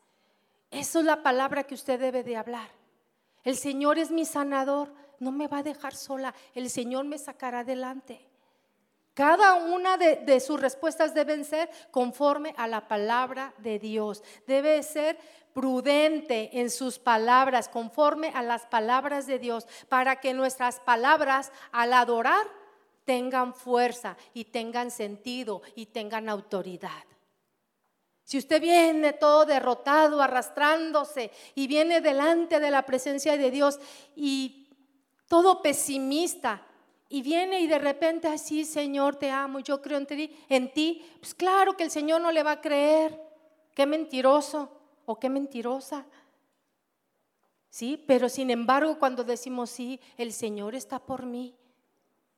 [0.70, 2.68] Eso es la palabra que usted debe de hablar.
[3.42, 7.60] El Señor es mi sanador no me va a dejar sola, el Señor me sacará
[7.60, 8.28] adelante.
[9.14, 14.24] Cada una de, sus respuestas deben ser conforme a la palabra de Dios.
[14.44, 15.16] Debe ser
[15.52, 21.92] prudente en sus palabras, conforme a las palabras de Dios, para que nuestras palabras al
[21.92, 22.44] adorar
[23.04, 27.04] tengan fuerza y tengan sentido y tengan autoridad.
[28.24, 33.78] Si usted viene todo derrotado, arrastrándose y viene delante de la presencia de Dios
[34.16, 34.63] y
[35.28, 36.62] todo pesimista,
[37.08, 41.04] y viene y de repente así, Señor, te amo, yo creo en ti, en ti,
[41.20, 43.20] pues claro que el Señor no le va a creer.
[43.74, 44.68] Qué mentiroso
[45.06, 46.06] o qué mentirosa.
[47.70, 51.54] Sí, pero sin embargo, cuando decimos sí, el Señor está por mí.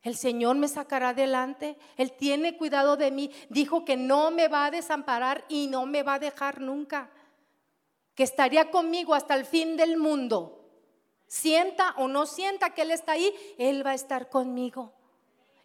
[0.03, 1.77] El Señor me sacará adelante.
[1.95, 3.31] Él tiene cuidado de mí.
[3.49, 7.09] Dijo que no me va a desamparar y no me va a dejar nunca.
[8.15, 10.56] Que estaría conmigo hasta el fin del mundo
[11.27, 14.93] sienta o no sienta que Él está ahí, Él va a estar conmigo.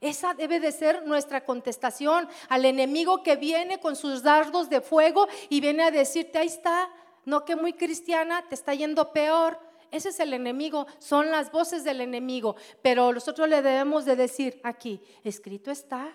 [0.01, 5.29] Esa debe de ser nuestra contestación al enemigo que viene con sus dardos de fuego
[5.49, 6.91] y viene a decirte, ahí está,
[7.25, 9.61] no que muy cristiana, te está yendo peor.
[9.93, 12.57] Ese es el enemigo, son las voces del enemigo.
[12.83, 16.13] Pero nosotros le debemos de decir aquí, escrito está,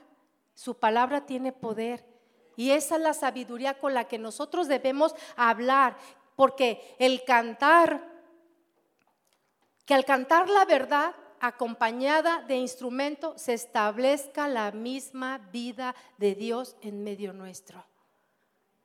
[0.54, 2.04] su palabra tiene poder.
[2.58, 5.96] Y esa es la sabiduría con la que nosotros debemos hablar,
[6.36, 8.17] porque el cantar
[9.88, 16.76] que al cantar la verdad acompañada de instrumento se establezca la misma vida de Dios
[16.82, 17.86] en medio nuestro.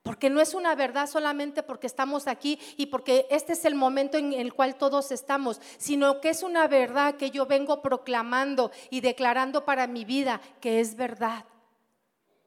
[0.01, 4.17] Porque no es una verdad solamente porque estamos aquí y porque este es el momento
[4.17, 9.01] en el cual todos estamos, sino que es una verdad que yo vengo proclamando y
[9.01, 11.43] declarando para mi vida que es verdad.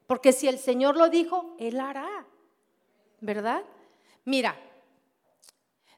[0.07, 2.25] Porque si el Señor lo dijo, Él hará.
[3.21, 3.63] ¿Verdad?
[4.25, 4.55] Mira,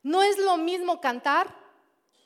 [0.04, 1.69] no es lo mismo cantar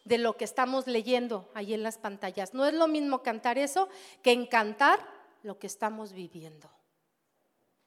[0.03, 2.53] de lo que estamos leyendo ahí en las pantallas.
[2.53, 3.89] No es lo mismo cantar eso
[4.21, 4.99] que encantar
[5.43, 6.69] lo que estamos viviendo.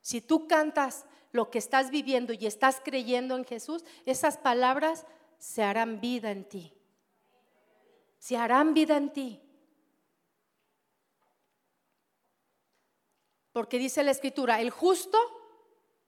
[0.01, 5.05] Si tú cantas lo que estás viviendo y estás creyendo en Jesús, esas palabras
[5.39, 6.73] se harán vida en ti.
[8.19, 9.43] Se harán vida en ti.
[13.53, 15.19] Porque dice la escritura, el justo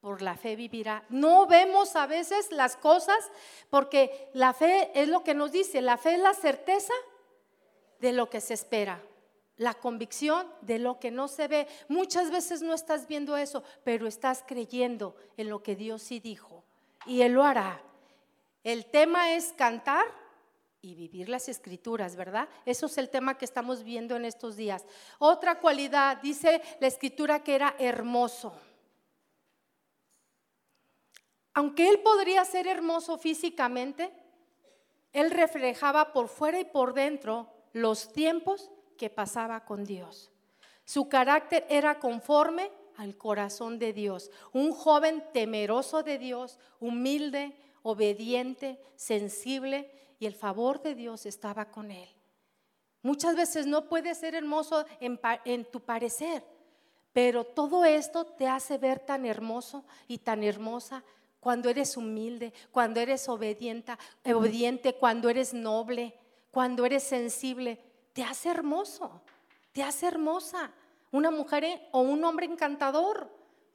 [0.01, 1.05] por la fe vivirá.
[1.09, 3.19] No vemos a veces las cosas
[3.71, 6.95] porque la fe es lo que nos dice, la fe es la certeza
[8.01, 9.03] de lo que se espera,
[9.57, 11.67] la convicción de lo que no se ve.
[11.89, 16.65] Muchas veces no estás viendo eso, pero estás creyendo en lo que Dios sí dijo
[17.07, 17.83] y Él lo hará.
[18.63, 20.05] El tema es cantar
[20.81, 22.49] y vivir las escrituras, ¿verdad?
[22.65, 24.85] Eso es el tema que estamos viendo en estos días.
[25.19, 28.53] Otra cualidad, dice la escritura que era hermoso.
[31.59, 34.13] Aunque él podría ser hermoso físicamente,
[35.13, 40.31] él reflejaba por fuera y por dentro los tiempos que pasaba con Dios.
[40.85, 44.31] Su carácter era conforme al corazón de Dios.
[44.53, 49.91] Un joven temeroso de Dios, humilde, obediente, sensible
[50.21, 52.09] y el favor de Dios estaba con él.
[53.03, 56.45] Muchas veces no puede ser hermoso en, en, tu parecer,
[57.13, 61.03] pero todo esto te hace ver tan hermoso y tan hermosa
[61.41, 63.93] cuando eres humilde, cuando eres obediente,
[64.25, 66.15] obediente, cuando eres noble,
[66.51, 67.79] cuando eres sensible,
[68.13, 69.21] te hace hermoso,
[69.73, 70.73] te hace hermosa.
[71.11, 73.31] Una mujer o un hombre encantador,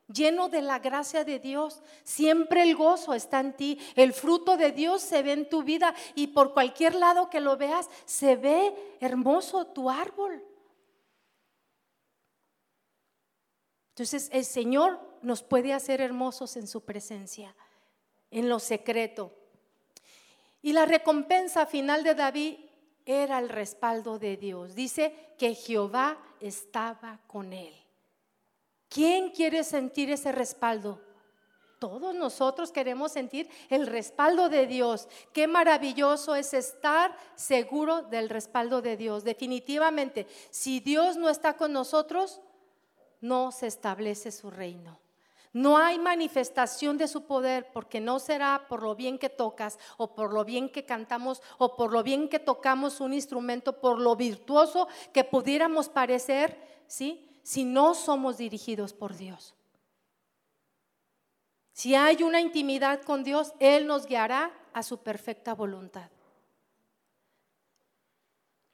[0.08, 1.82] lleno de la gracia de Dios.
[2.04, 5.96] Siempre el gozo está en ti, el fruto de Dios se ve en tu vida
[6.16, 10.44] y por cualquier lado que lo veas, se ve hermoso tu árbol.
[13.94, 17.56] Entonces el Señor nos puede hacer hermosos en su presencia,
[18.32, 19.32] en lo secreto.
[20.64, 22.56] Y la recompensa final de David
[23.06, 24.74] era el respaldo de Dios.
[24.74, 27.74] Dice que Jehová estaba con él.
[28.90, 31.00] ¿Quién quiere sentir ese respaldo?
[31.78, 35.08] Todos nosotros queremos sentir el respaldo de Dios.
[35.34, 39.24] Qué maravilloso es estar seguro del respaldo de Dios.
[39.24, 42.42] Definitivamente, si Dios no está con nosotros,
[43.24, 45.00] no se establece su reino.
[45.54, 50.14] No hay manifestación de su poder porque no será por lo bien que tocas o
[50.14, 54.16] por lo bien que cantamos o por lo bien que tocamos un instrumento, por lo
[54.18, 57.40] virtuoso que pudiéramos parecer, ¿sí?
[57.44, 59.56] Si no somos dirigidos por Dios.
[61.72, 66.10] Si hay una intimidad con Dios, Él nos guiará a su perfecta voluntad.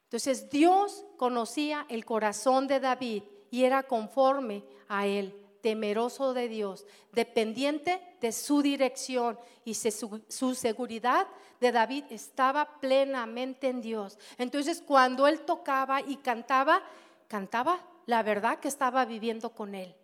[0.04, 6.86] Entonces Dios conocía el corazón de David y era conforme a él temeroso de Dios,
[7.12, 11.26] dependiente de su dirección y su, seguridad
[11.60, 14.18] de David estaba plenamente en Dios.
[14.38, 16.82] Entonces cuando él tocaba y cantaba,
[17.28, 19.94] cantaba la verdad que estaba viviendo con él.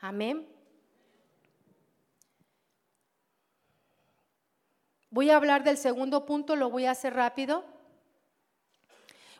[0.00, 0.48] Amén.
[5.10, 7.64] Voy a hablar del segundo punto, lo voy a hacer rápido.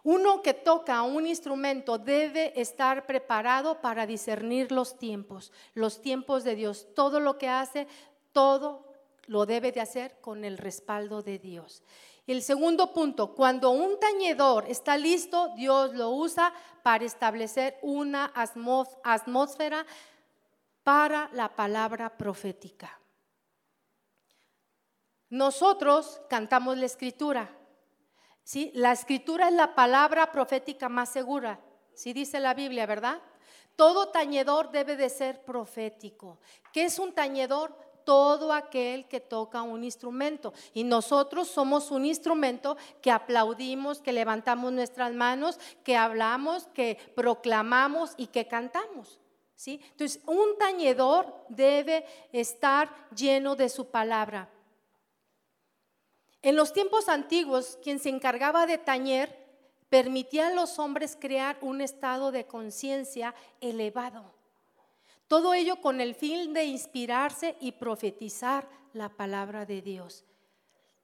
[0.04, 6.54] Uno que toca un instrumento debe estar preparado para discernir los tiempos, los tiempos de
[6.54, 6.86] Dios.
[6.94, 7.88] Todo lo que hace,
[8.32, 8.84] todo
[9.26, 11.82] lo debe de hacer con el respaldo de Dios.
[12.26, 16.52] El segundo punto, cuando un tañedor está listo, Dios lo usa
[16.82, 19.86] para establecer una atmósfera
[20.82, 23.00] para la palabra profética.
[25.30, 27.50] Nosotros cantamos la escritura,
[28.44, 28.70] ¿sí?
[28.74, 31.60] La escritura es la palabra profética más segura,
[31.94, 33.20] ¿sí dice la Biblia, verdad?
[33.76, 36.38] Todo tañedor debe de ser profético.
[36.72, 37.76] ¿Qué es un tañedor?
[38.04, 40.52] Todo aquel que toca un instrumento.
[40.74, 48.12] Y nosotros somos un instrumento que aplaudimos, que levantamos nuestras manos, que hablamos, que proclamamos
[48.16, 49.18] y que cantamos.
[49.56, 49.80] ¿sí?
[49.92, 54.50] Entonces, un tañedor debe estar lleno de su palabra.
[56.44, 59.34] En los tiempos antiguos, quien se encargaba de tañer
[59.88, 64.30] permitía a los hombres crear un estado de conciencia elevado.
[65.26, 70.26] Todo ello con el fin de inspirarse y profetizar la palabra de Dios.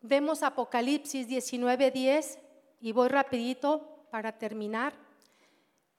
[0.03, 2.39] Vemos Apocalipsis 19:10
[2.83, 4.93] y voy rapidito para terminar.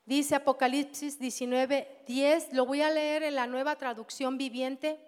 [0.06, 5.00] Dice Apocalipsis 19:10, lo voy a leer en la nueva traducción viviente.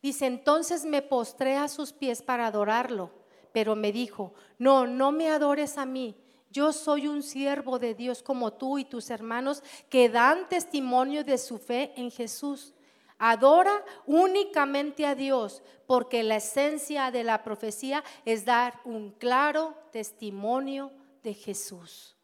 [0.00, 3.25] Dice, entonces me postré a sus pies para adorarlo
[3.56, 6.14] pero me dijo, no, no me adores a mí.
[6.50, 11.38] Yo soy un siervo de Dios como tú y tus hermanos que dan testimonio de
[11.38, 12.74] su fe en Jesús.
[13.16, 20.92] Adora únicamente a Dios, porque la esencia de la profecía es dar un claro testimonio
[21.22, 22.14] de Jesús.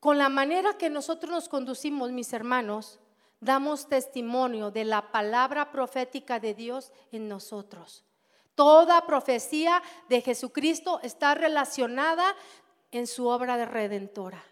[0.00, 2.98] Con la manera que nosotros nos conducimos, mis hermanos,
[3.40, 8.07] damos testimonio de la palabra profética de Dios en nosotros.
[8.58, 12.34] Toda profecía de Jesucristo está relacionada
[12.90, 14.44] en su obra de redentora.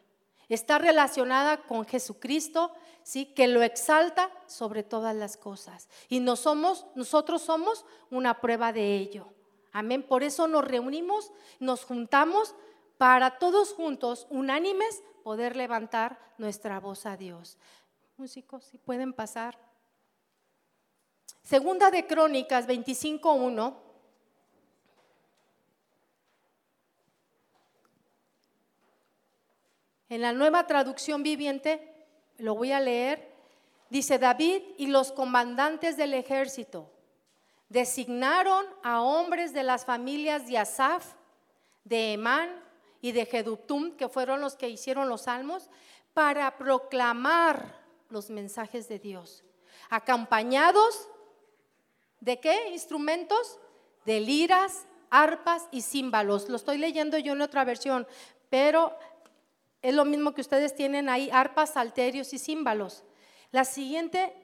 [0.49, 3.27] Está relacionada con Jesucristo, ¿sí?
[3.35, 5.89] que lo exalta sobre todas las cosas.
[6.09, 9.27] Y nosotros somos una prueba de ello.
[9.73, 10.05] Amén.
[10.05, 12.55] Por eso nos reunimos, nos juntamos
[12.99, 17.59] para todos juntos, unánimes, poder levantar nuestra voz a Dios.
[18.19, 19.59] Músicos, si pueden pasar.
[21.43, 23.86] Segunda de Crónicas 25.1.
[30.09, 31.93] En la nueva traducción viviente,
[32.39, 33.33] lo voy a leer,
[33.91, 36.91] dice David y los comandantes del ejército
[37.69, 41.15] designaron a hombres de las familias de Asaf,
[41.85, 42.63] de Emán
[43.01, 45.69] y de Jeduptum, que fueron los que hicieron los salmos,
[46.15, 47.75] para proclamar
[48.09, 49.45] los mensajes de Dios,
[49.91, 51.09] acompañados
[52.21, 53.59] de qué instrumentos?
[54.05, 56.49] De liras, arpas y címbalos.
[56.49, 58.07] Lo estoy leyendo yo en otra versión,
[58.49, 58.97] pero
[59.83, 63.05] es lo mismo que ustedes tienen ahí, arpas, salterios y címbalos.
[63.53, 64.35] La siguiente,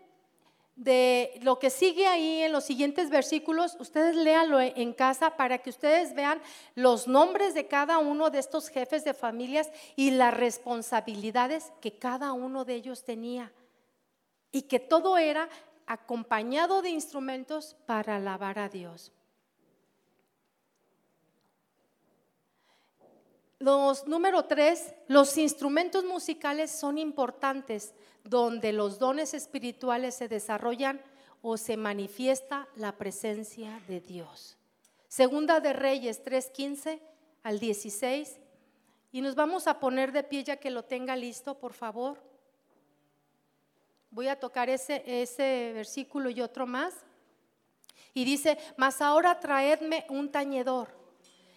[0.77, 5.71] de lo que sigue ahí en los siguientes versículos, ustedes léanlo en casa para que
[5.71, 6.41] ustedes vean
[6.75, 12.33] los nombres de cada uno de estos jefes de familias y las responsabilidades que cada
[12.33, 13.53] uno de ellos tenía.
[14.51, 15.49] Y que todo era
[15.87, 19.13] acompañado de instrumentos para alabar a Dios.
[23.63, 27.95] Los número tres, los instrumentos musicales son importantes
[28.25, 31.01] donde los dones espirituales se desarrollan
[31.43, 34.59] o se manifiesta la presencia de Dios.
[35.07, 37.01] Segunda de Reyes 3:15
[37.45, 38.41] al 16.
[39.13, 42.21] Y nos vamos a poner de pie ya que lo tenga listo, por favor.
[44.11, 46.95] Voy a tocar ese, ese versículo y otro más.
[48.13, 51.02] Y dice, mas ahora traedme un tañedor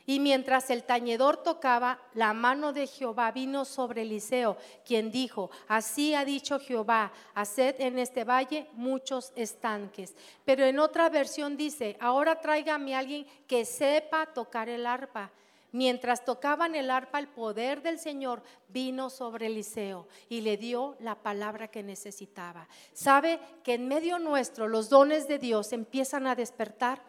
[0.05, 6.13] y mientras el tañedor tocaba, la mano de Jehová vino sobre Eliseo, quien dijo, así
[6.13, 10.15] ha dicho Jehová, haced en este valle muchos estanques.
[10.43, 15.31] Pero en otra versión dice, ahora tráigame a alguien que sepa tocar el arpa.
[15.71, 21.15] Mientras tocaban el arpa, el poder del Señor vino sobre Eliseo y le dio la
[21.15, 22.69] palabra que necesitaba.
[22.93, 27.01] ¿Sabe que en medio nuestro los dones de Dios empiezan a despertar?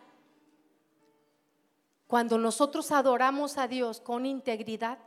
[2.06, 4.98] Cuando nosotros adoramos a Dios con integridad,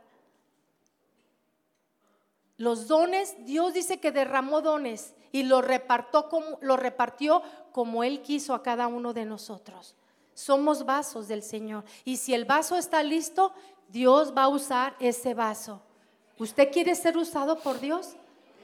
[2.58, 7.42] los dones, Dios dice que derramó dones y lo repartió como, repartió
[7.72, 9.94] como Él quiso a cada uno de nosotros.
[10.34, 11.84] Somos vasos del Señor.
[12.04, 13.54] Y si el vaso está listo,
[13.88, 15.80] Dios va a usar ese vaso.
[16.38, 18.14] ¿Usted quiere ser usado por Dios?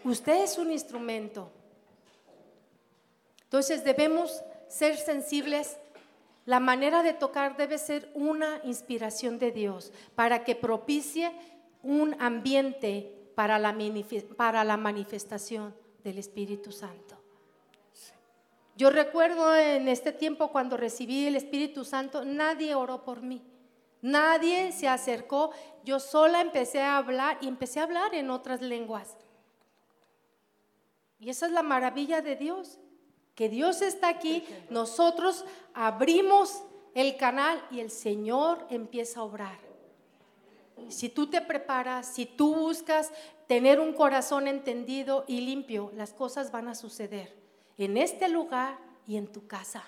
[0.05, 1.51] Usted es un instrumento.
[3.45, 5.78] Entonces debemos ser sensibles
[6.47, 11.32] la manera de tocar debe ser una inspiración de Dios para que propicie
[11.82, 13.76] un ambiente para la,
[14.36, 17.16] para la manifestación del Espíritu Santo.
[18.76, 23.42] Yo recuerdo en este tiempo cuando recibí el Espíritu Santo, nadie oró por mí.
[24.03, 25.51] Nadie se acercó,
[25.82, 29.16] yo sola empecé a hablar y empecé a hablar en otras lenguas.
[31.18, 32.78] Y esa es la maravilla de Dios
[33.37, 36.62] que Dios está aquí, nosotros abrimos
[36.95, 39.59] el canal y el Señor empieza a obrar.
[40.89, 43.12] Si tú te preparas, si tú buscas
[43.47, 47.37] tener un corazón entendido y limpio, las cosas van a suceder
[47.76, 49.84] en este lugar y en tu casa.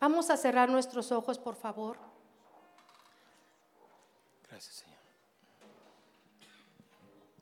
[0.00, 1.98] Vamos a cerrar nuestros ojos, por favor.
[4.48, 4.98] Gracias, Señor.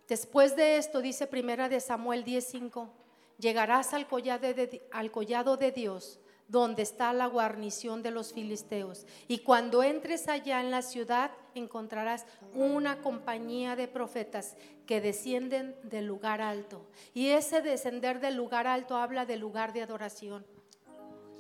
[0.08, 3.01] Después de esto, dice Primera de Samuel 10:5
[3.38, 9.06] llegarás al collado, de, Dios, donde está la guarnición de los filisteos.
[9.28, 14.56] Y cuando entres allá en la ciudad, encontrarás una compañía de profetas
[14.86, 16.86] que descienden del lugar alto.
[17.14, 20.46] Y ese descender del lugar alto habla del lugar de adoración.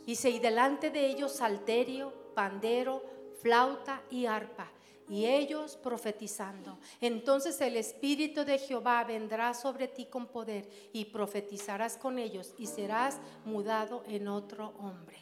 [0.06, 3.04] Y y delante de ellos salterio, pandero,
[3.40, 4.72] flauta y arpa
[5.08, 6.78] y ellos profetizando.
[7.00, 12.66] Entonces el Espíritu de Jehová vendrá sobre ti con poder y profetizarás con ellos y
[12.66, 15.18] serás mudado en otro hombre.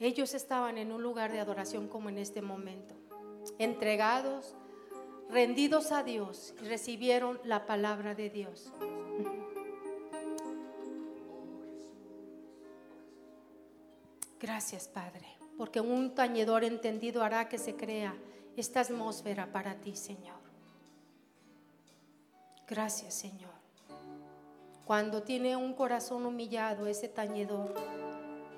[0.00, 2.94] Ellos estaban en un lugar de adoración como en este momento,
[3.58, 4.54] entregados,
[5.28, 8.72] rendidos a Dios y recibieron la palabra de Dios.
[14.38, 18.14] Gracias, Padre porque un tañedor entendido hará que se crea
[18.56, 20.38] esta atmósfera para ti, Señor.
[22.66, 23.50] Gracias, Señor.
[24.84, 27.74] Cuando tiene un corazón humillado, ese tañedor,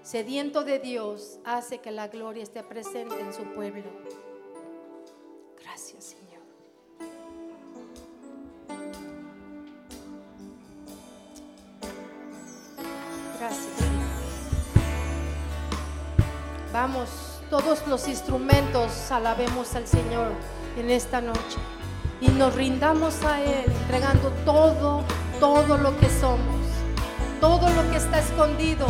[0.03, 3.91] sediento de Dios, hace que la gloria esté presente en su pueblo.
[17.51, 20.29] Todos los instrumentos, alabemos al Señor
[20.79, 21.59] en esta noche
[22.23, 25.05] y nos rindamos a Él, entregando todo,
[25.41, 26.57] todo lo que somos,
[27.39, 28.87] todo lo que está escondido,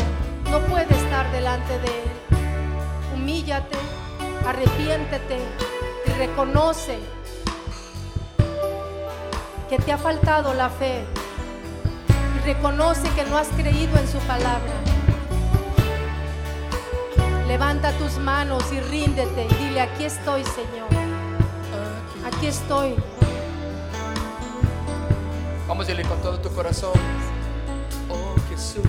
[0.53, 2.11] no puede estar delante de Él.
[3.17, 3.77] Humíllate,
[4.47, 5.41] arrepiéntete
[6.07, 6.97] y reconoce
[9.69, 11.05] que te ha faltado la fe
[12.37, 14.90] y reconoce que no has creído en su palabra.
[17.51, 20.89] Levanta tus manos y ríndete y dile, aquí estoy, Señor.
[22.25, 22.95] Aquí estoy.
[25.67, 26.93] Vamos a irle con todo tu corazón.
[28.09, 28.87] Oh Jesús.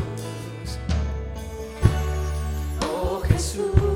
[2.88, 3.91] Oh Jesús.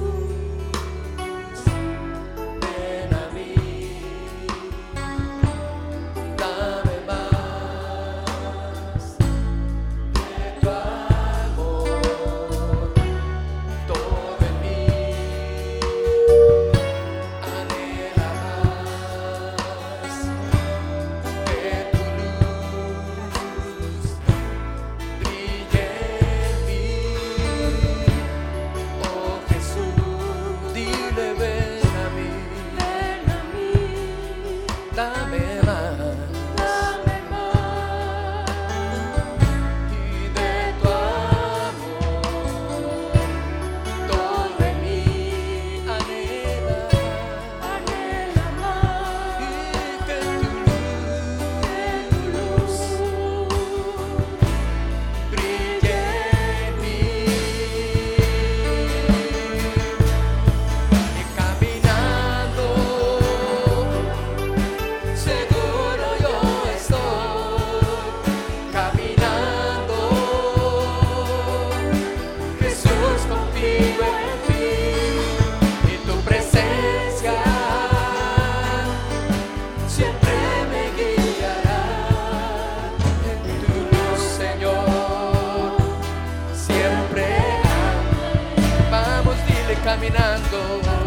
[89.86, 91.05] Caminando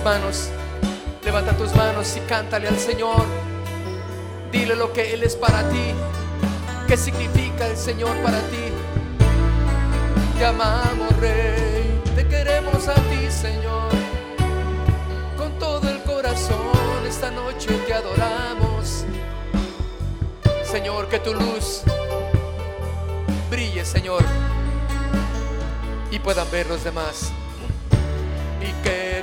[0.00, 0.48] manos
[1.24, 3.26] levanta tus manos y cántale al Señor
[4.52, 5.92] dile lo que Él es para ti
[6.86, 8.72] qué significa el Señor para ti
[10.42, 13.92] te amamos, Rey, te queremos a ti, Señor.
[15.36, 19.04] Con todo el corazón, esta noche te adoramos.
[20.64, 21.82] Señor, que tu luz
[23.48, 24.24] brille, Señor,
[26.10, 27.30] y puedan ver los demás.
[28.60, 29.21] Y que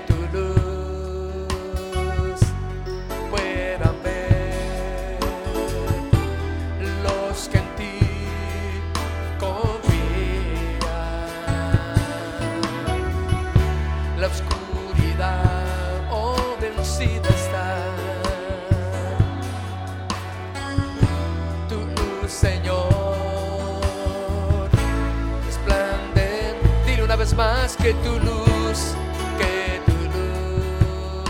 [27.39, 28.95] más que tu luz,
[29.39, 31.29] que tu luz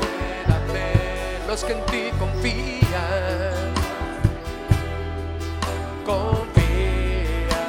[0.00, 3.72] pueda ver los que en ti confían.
[6.04, 7.62] Confía,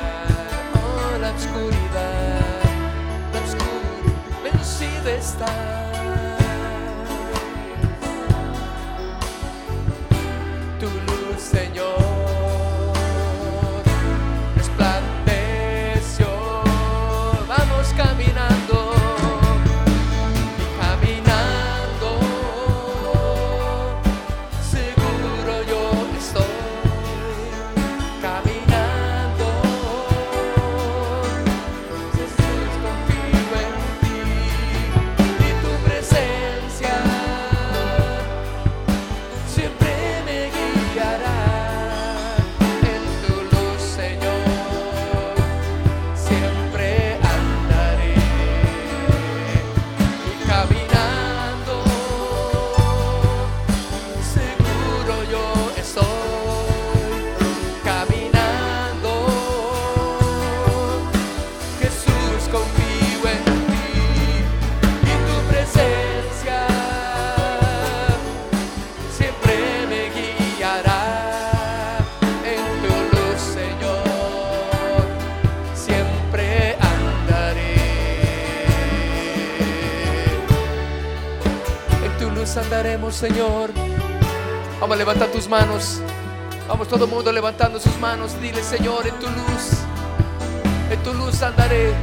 [0.82, 2.64] oh la oscuridad,
[3.34, 5.77] la oscuridad está.
[83.12, 83.72] Señor.
[84.80, 86.02] Vamos a tus manos.
[86.68, 88.40] Vamos todo mundo levantando sus manos.
[88.42, 89.84] Dile, Señor, en tu luz,
[90.92, 91.94] en tu luz andaré,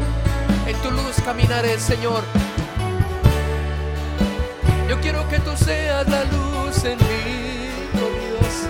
[0.66, 2.22] en tu luz caminaré, Señor.
[4.88, 8.68] Yo quiero que tú seas la luz en mí, oh Dios.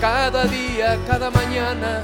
[0.00, 2.00] Cada día, cada mañana,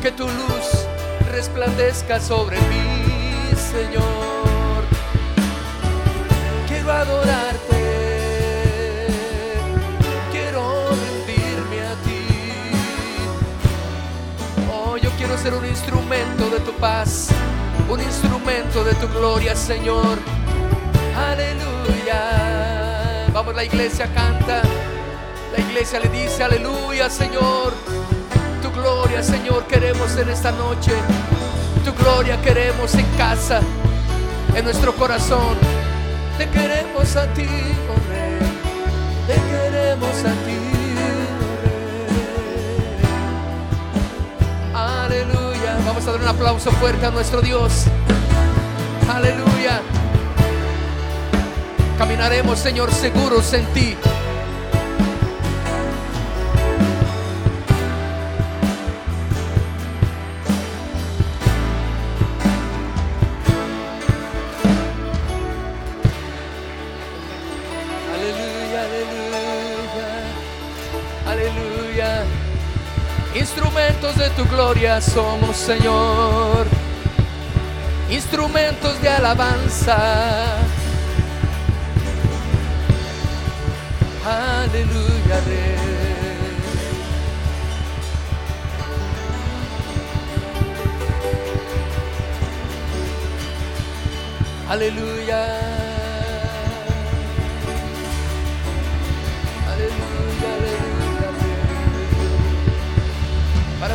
[0.00, 0.86] que tu luz
[1.30, 4.84] resplandezca sobre mí, Señor.
[6.68, 7.77] Quiero adorarte.
[15.42, 17.28] Ser un instrumento de tu paz,
[17.88, 20.18] un instrumento de tu gloria, Señor.
[21.16, 22.22] Aleluya.
[23.32, 24.62] Vamos, la iglesia canta.
[25.52, 27.72] La iglesia le dice, aleluya, Señor.
[28.62, 30.92] Tu gloria, Señor, queremos en esta noche.
[31.84, 33.60] Tu gloria queremos en casa,
[34.56, 35.56] en nuestro corazón.
[36.36, 37.46] Te queremos a ti,
[37.88, 38.40] oh Rey.
[39.28, 40.57] Te queremos a ti.
[45.98, 47.86] Vamos a dar un aplauso fuerte a nuestro Dios.
[49.12, 49.82] Aleluya.
[51.98, 53.96] Caminaremos, Señor, seguros en ti.
[74.68, 76.66] Gloria somos, Señor.
[78.10, 79.96] Instrumentos de alabanza.
[84.26, 85.38] Aleluya.
[94.68, 95.87] Aleluya.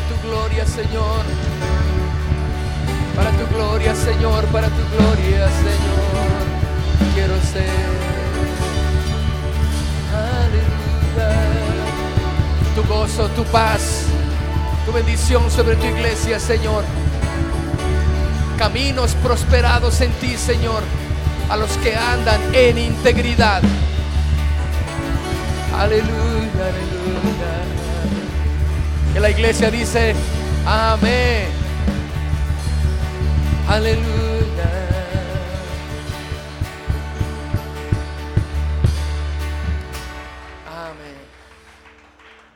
[0.09, 1.23] Tu gloria, Señor.
[3.15, 7.13] Para tu gloria, Señor, para tu gloria, Señor.
[7.13, 7.69] Quiero ser.
[10.13, 11.31] Aleluya.
[12.75, 14.05] Tu gozo, tu paz,
[14.85, 16.83] tu bendición sobre tu iglesia, Señor.
[18.57, 20.83] Caminos prosperados en ti, Señor,
[21.49, 23.61] a los que andan en integridad.
[25.77, 27.72] Aleluya, aleluya.
[29.13, 30.15] Que la iglesia dice,
[30.65, 31.47] amén.
[33.67, 34.69] Aleluya.
[40.67, 41.15] Amén.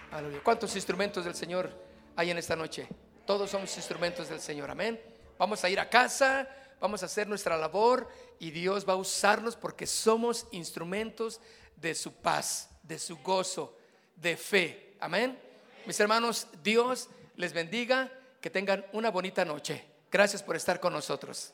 [0.10, 0.42] Aleluya.
[0.44, 1.70] ¿Cuántos instrumentos del Señor
[2.16, 2.88] hay en esta noche?
[3.28, 4.72] Todos somos instrumentos del Señor.
[4.72, 5.00] Amén.
[5.38, 6.50] Vamos a ir a casa,
[6.82, 11.40] vamos a hacer nuestra labor y Dios va a usarnos porque somos instrumentos
[11.76, 13.78] de su paz, de su gozo,
[14.16, 14.96] de fe.
[15.00, 15.47] Amén.
[15.88, 17.08] Mis hermanos, Dios
[17.38, 18.12] les bendiga,
[18.42, 19.86] que tengan una bonita noche.
[20.12, 21.54] Gracias por estar con nosotros.